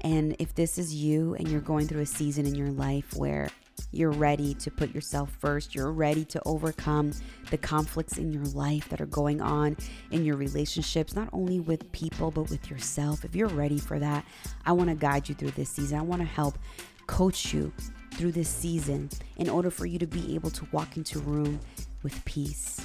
And 0.00 0.36
if 0.38 0.54
this 0.54 0.78
is 0.78 0.94
you 0.94 1.34
and 1.34 1.48
you're 1.48 1.60
going 1.60 1.86
through 1.86 2.02
a 2.02 2.06
season 2.06 2.46
in 2.46 2.54
your 2.54 2.70
life 2.70 3.14
where 3.14 3.48
you're 3.92 4.10
ready 4.10 4.54
to 4.54 4.70
put 4.70 4.94
yourself 4.94 5.30
first, 5.38 5.74
you're 5.74 5.92
ready 5.92 6.24
to 6.26 6.42
overcome 6.44 7.12
the 7.50 7.58
conflicts 7.58 8.18
in 8.18 8.32
your 8.32 8.44
life 8.44 8.88
that 8.88 9.00
are 9.00 9.06
going 9.06 9.40
on 9.40 9.76
in 10.10 10.24
your 10.24 10.36
relationships, 10.36 11.14
not 11.14 11.28
only 11.32 11.60
with 11.60 11.90
people, 11.92 12.30
but 12.30 12.50
with 12.50 12.70
yourself. 12.70 13.24
If 13.24 13.34
you're 13.34 13.48
ready 13.48 13.78
for 13.78 13.98
that, 13.98 14.24
I 14.64 14.72
want 14.72 14.90
to 14.90 14.96
guide 14.96 15.28
you 15.28 15.34
through 15.34 15.52
this 15.52 15.70
season. 15.70 15.98
I 15.98 16.02
want 16.02 16.22
to 16.22 16.28
help 16.28 16.58
coach 17.06 17.54
you 17.54 17.72
through 18.14 18.32
this 18.32 18.48
season 18.48 19.10
in 19.36 19.48
order 19.48 19.70
for 19.70 19.86
you 19.86 19.98
to 19.98 20.06
be 20.06 20.34
able 20.34 20.50
to 20.50 20.66
walk 20.72 20.96
into 20.96 21.18
room 21.20 21.60
with 22.02 22.24
peace, 22.24 22.80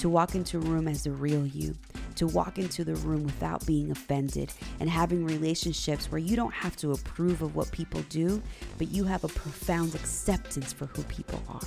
to 0.00 0.08
walk 0.08 0.34
into 0.34 0.58
room 0.58 0.88
as 0.88 1.04
the 1.04 1.12
real 1.12 1.46
you, 1.46 1.74
to 2.16 2.26
walk 2.26 2.58
into 2.58 2.84
the 2.84 2.94
room 2.96 3.24
without 3.24 3.64
being 3.66 3.90
offended 3.90 4.52
and 4.80 4.90
having 4.90 5.24
relationships 5.24 6.10
where 6.10 6.18
you 6.18 6.36
don't 6.36 6.54
have 6.54 6.76
to 6.76 6.92
approve 6.92 7.42
of 7.42 7.54
what 7.54 7.70
people 7.72 8.02
do, 8.08 8.42
but 8.78 8.90
you 8.90 9.04
have 9.04 9.24
a 9.24 9.28
profound 9.28 9.94
acceptance 9.94 10.72
for 10.72 10.86
who 10.86 11.02
people 11.04 11.42
are. 11.48 11.60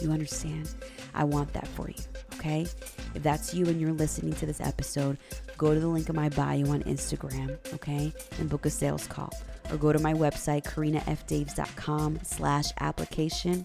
You 0.00 0.12
understand? 0.12 0.74
I 1.14 1.24
want 1.24 1.52
that 1.54 1.66
for 1.68 1.88
you. 1.88 2.02
Okay. 2.34 2.66
If 3.14 3.22
that's 3.22 3.54
you 3.54 3.66
and 3.66 3.80
you're 3.80 3.92
listening 3.92 4.34
to 4.34 4.46
this 4.46 4.60
episode, 4.60 5.16
go 5.56 5.72
to 5.72 5.80
the 5.80 5.88
link 5.88 6.08
in 6.08 6.16
my 6.16 6.28
bio 6.28 6.70
on 6.70 6.82
Instagram, 6.82 7.56
okay? 7.74 8.12
And 8.38 8.50
book 8.50 8.66
a 8.66 8.70
sales 8.70 9.06
call. 9.06 9.32
Or 9.70 9.78
go 9.78 9.92
to 9.92 9.98
my 9.98 10.12
website, 10.12 10.64
karinafdaves.com 10.64 12.20
slash 12.22 12.66
application 12.80 13.64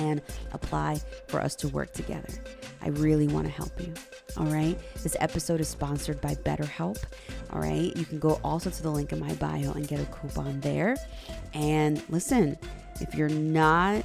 and 0.00 0.22
apply 0.52 1.00
for 1.28 1.40
us 1.40 1.54
to 1.56 1.68
work 1.68 1.92
together. 1.92 2.28
I 2.82 2.88
really 2.88 3.28
want 3.28 3.46
to 3.46 3.52
help 3.52 3.78
you. 3.80 3.92
All 4.36 4.46
right. 4.46 4.78
This 5.02 5.16
episode 5.20 5.60
is 5.60 5.68
sponsored 5.68 6.20
by 6.20 6.34
BetterHelp. 6.34 7.02
All 7.52 7.60
right. 7.60 7.94
You 7.96 8.04
can 8.04 8.18
go 8.18 8.40
also 8.42 8.70
to 8.70 8.82
the 8.82 8.90
link 8.90 9.12
in 9.12 9.20
my 9.20 9.34
bio 9.34 9.72
and 9.72 9.86
get 9.86 10.00
a 10.00 10.06
coupon 10.06 10.60
there. 10.60 10.96
And 11.54 12.02
listen, 12.08 12.56
if 13.00 13.14
you're 13.14 13.28
not 13.28 14.04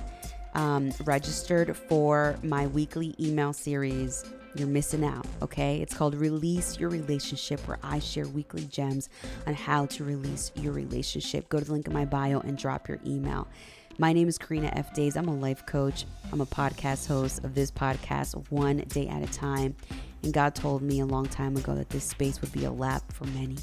um, 0.53 0.91
registered 1.03 1.75
for 1.75 2.37
my 2.43 2.67
weekly 2.67 3.15
email 3.19 3.53
series, 3.53 4.25
you're 4.55 4.67
missing 4.69 5.03
out, 5.03 5.25
okay? 5.41 5.81
It's 5.81 5.93
called 5.93 6.15
Release 6.15 6.79
Your 6.79 6.89
Relationship, 6.89 7.59
where 7.67 7.77
I 7.83 7.99
share 7.99 8.25
weekly 8.25 8.63
gems 8.65 9.09
on 9.45 9.53
how 9.53 9.85
to 9.87 10.05
release 10.05 10.51
your 10.55 10.71
relationship. 10.71 11.49
Go 11.49 11.59
to 11.59 11.65
the 11.65 11.73
link 11.73 11.87
in 11.87 11.93
my 11.93 12.05
bio 12.05 12.39
and 12.39 12.57
drop 12.57 12.87
your 12.87 12.99
email. 13.05 13.49
My 13.97 14.11
name 14.11 14.27
is 14.27 14.37
Karina 14.37 14.69
F. 14.73 14.93
Daves. 14.93 15.15
I'm 15.15 15.29
a 15.29 15.33
life 15.33 15.65
coach. 15.65 16.03
I'm 16.33 16.41
a 16.41 16.45
podcast 16.45 17.07
host 17.07 17.45
of 17.45 17.55
this 17.55 17.71
podcast, 17.71 18.51
One 18.51 18.79
Day 18.89 19.07
at 19.07 19.23
a 19.23 19.31
Time. 19.31 19.73
And 20.21 20.33
God 20.33 20.53
told 20.53 20.81
me 20.81 20.99
a 20.99 21.05
long 21.05 21.27
time 21.27 21.55
ago 21.55 21.73
that 21.75 21.89
this 21.89 22.03
space 22.03 22.41
would 22.41 22.51
be 22.51 22.65
a 22.65 22.71
lap 22.71 23.09
for 23.13 23.23
many 23.27 23.55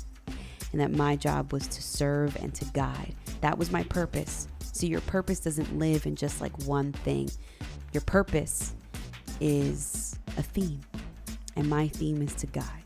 and 0.72 0.80
that 0.80 0.90
my 0.90 1.16
job 1.16 1.52
was 1.52 1.66
to 1.68 1.82
serve 1.82 2.34
and 2.36 2.54
to 2.54 2.64
guide. 2.72 3.14
That 3.42 3.58
was 3.58 3.70
my 3.70 3.82
purpose. 3.82 4.48
See, 4.72 4.86
your 4.86 5.02
purpose 5.02 5.38
doesn't 5.38 5.78
live 5.78 6.06
in 6.06 6.16
just 6.16 6.40
like 6.40 6.56
one 6.66 6.92
thing. 6.92 7.28
Your 7.92 8.00
purpose 8.00 8.74
is 9.38 10.18
a 10.38 10.42
theme, 10.42 10.80
and 11.56 11.68
my 11.68 11.88
theme 11.88 12.22
is 12.22 12.34
to 12.36 12.46
guide. 12.46 12.84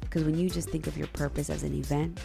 Because 0.00 0.24
when 0.24 0.38
you 0.38 0.48
just 0.48 0.70
think 0.70 0.86
of 0.86 0.96
your 0.96 1.08
purpose 1.08 1.50
as 1.50 1.64
an 1.64 1.74
event, 1.74 2.18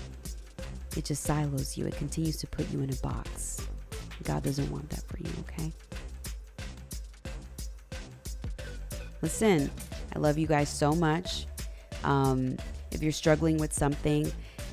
it 0.95 1.03
just 1.03 1.23
silos 1.23 1.77
you, 1.77 1.85
it 1.85 1.97
continues 1.97 2.37
to 2.37 2.47
put 2.47 2.71
you 2.71 2.79
in 2.79 2.89
a 2.89 2.95
box. 2.97 3.62
God 4.23 4.43
doesn't 4.43 4.69
want 4.71 4.89
that 4.89 5.03
for 5.07 5.17
you, 5.17 5.29
okay? 5.41 5.71
Listen, 9.21 9.71
I 10.15 10.19
love 10.19 10.37
you 10.37 10.47
guys 10.47 10.69
so 10.69 10.93
much. 10.93 11.47
Um, 12.03 12.57
if 12.91 13.01
you're 13.01 13.11
struggling 13.11 13.57
with 13.57 13.73
something 13.73 14.31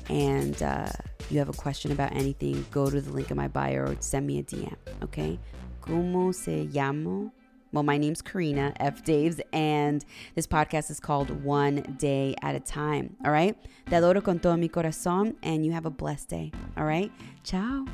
and 0.09 0.61
uh, 0.61 0.89
you 1.29 1.39
have 1.39 1.49
a 1.49 1.53
question 1.53 1.91
about 1.91 2.13
anything, 2.13 2.65
go 2.71 2.89
to 2.89 3.01
the 3.01 3.11
link 3.11 3.31
in 3.31 3.37
my 3.37 3.47
bio 3.47 3.83
or 3.83 3.95
send 3.99 4.27
me 4.27 4.39
a 4.39 4.43
DM, 4.43 4.75
okay? 5.03 5.39
¿Cómo 5.81 6.35
se 6.35 6.67
llamo? 6.67 7.31
Well, 7.71 7.83
my 7.83 7.97
name's 7.97 8.21
Karina 8.21 8.73
F. 8.81 9.03
Daves, 9.03 9.39
and 9.53 10.03
this 10.35 10.45
podcast 10.45 10.91
is 10.91 10.99
called 10.99 11.43
One 11.43 11.95
Day 11.97 12.35
at 12.41 12.53
a 12.53 12.59
Time. 12.59 13.15
All 13.23 13.31
right? 13.31 13.55
Te 13.89 13.95
adoro 13.95 14.21
con 14.21 14.39
todo 14.39 14.57
mi 14.57 14.67
corazón, 14.67 15.35
and 15.41 15.65
you 15.65 15.71
have 15.71 15.85
a 15.85 15.89
blessed 15.89 16.27
day. 16.27 16.51
All 16.75 16.83
right? 16.83 17.11
Ciao. 17.43 17.85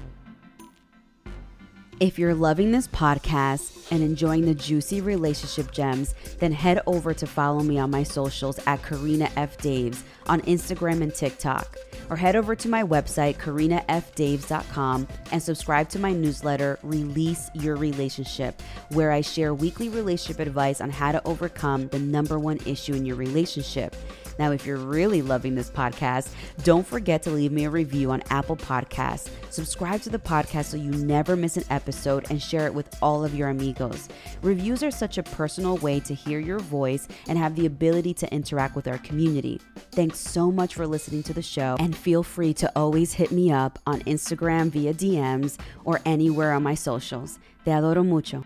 If 2.00 2.20
you're 2.20 2.36
loving 2.36 2.72
this 2.72 2.88
podcast 2.88 3.92
and 3.92 4.04
enjoying 4.04 4.46
the 4.46 4.54
juicy 4.54 5.02
relationship 5.02 5.72
gems, 5.72 6.14
then 6.38 6.52
head 6.52 6.80
over 6.86 7.12
to 7.16 7.26
follow 7.26 7.62
me 7.62 7.80
on 7.80 7.90
my 7.90 8.04
socials 8.04 8.60
at 8.68 8.84
Karina 8.84 9.32
F. 9.36 9.58
Daves 9.58 10.04
on 10.28 10.42
Instagram 10.42 11.02
and 11.02 11.12
TikTok. 11.12 11.76
Or 12.12 12.16
head 12.16 12.36
over 12.36 12.56
to 12.56 12.70
my 12.70 12.84
website, 12.84 13.38
karinafdaves.com, 13.38 15.08
and 15.32 15.42
subscribe 15.42 15.90
to 15.90 15.98
my 15.98 16.14
newsletter, 16.14 16.78
Release 16.84 17.50
Your 17.56 17.76
Relationship, 17.78 18.62
where 18.90 19.12
I 19.12 19.22
share 19.22 19.56
weekly 19.56 19.90
relationship 19.90 20.40
advice 20.40 20.82
on 20.82 20.92
how 20.92 21.12
to 21.12 21.26
overcome 21.26 21.88
the 21.88 22.00
number 22.00 22.38
one 22.38 22.60
issue 22.68 22.94
in 22.94 23.08
your 23.08 23.16
relationship. 23.16 23.96
Now, 24.40 24.52
if 24.52 24.66
you're 24.66 24.78
really 24.78 25.22
loving 25.22 25.56
this 25.56 25.70
podcast, 25.70 26.30
don't 26.64 26.86
forget 26.86 27.24
to 27.24 27.30
leave 27.32 27.52
me 27.52 27.66
a 27.66 27.70
review 27.70 28.12
on 28.12 28.24
Apple 28.30 28.58
Podcasts. 28.58 29.30
Subscribe 29.50 30.02
to 30.02 30.10
the 30.10 30.20
podcast 30.20 30.66
so 30.66 30.78
you 30.78 30.92
never 30.92 31.36
miss 31.36 31.58
an 31.58 31.64
episode 31.70 32.30
and 32.30 32.42
share 32.42 32.66
it 32.66 32.74
with 32.74 32.96
all 33.02 33.24
of 33.24 33.34
your 33.36 33.50
amigos. 33.50 34.10
Reviews 34.42 34.84
are 34.84 34.92
such 34.92 35.18
a 35.18 35.24
personal 35.24 35.78
way 35.78 36.00
to 36.02 36.14
hear 36.14 36.40
your 36.40 36.60
voice 36.60 37.08
and 37.28 37.38
have 37.38 37.56
the 37.56 37.66
ability 37.66 38.14
to 38.16 38.34
interact 38.34 38.76
with 38.76 38.88
our 38.88 38.98
community. 39.00 39.62
Thanks 39.92 40.20
so 40.20 40.52
much 40.52 40.76
for 40.76 40.86
listening 40.86 41.24
to 41.24 41.34
the 41.34 41.42
show, 41.42 41.76
and 41.80 41.96
feel 41.96 42.24
free 42.24 42.54
to 42.56 42.72
always 42.76 43.14
hit 43.14 43.32
me 43.32 43.52
up 43.52 43.80
on 43.88 44.02
Instagram 44.02 44.70
via 44.70 44.94
DMs 44.94 45.58
or 45.86 46.02
anywhere 46.06 46.54
on 46.54 46.64
my 46.64 46.76
socials. 46.76 47.40
Te 47.66 47.72
adoro 47.72 48.06
mucho. 48.06 48.44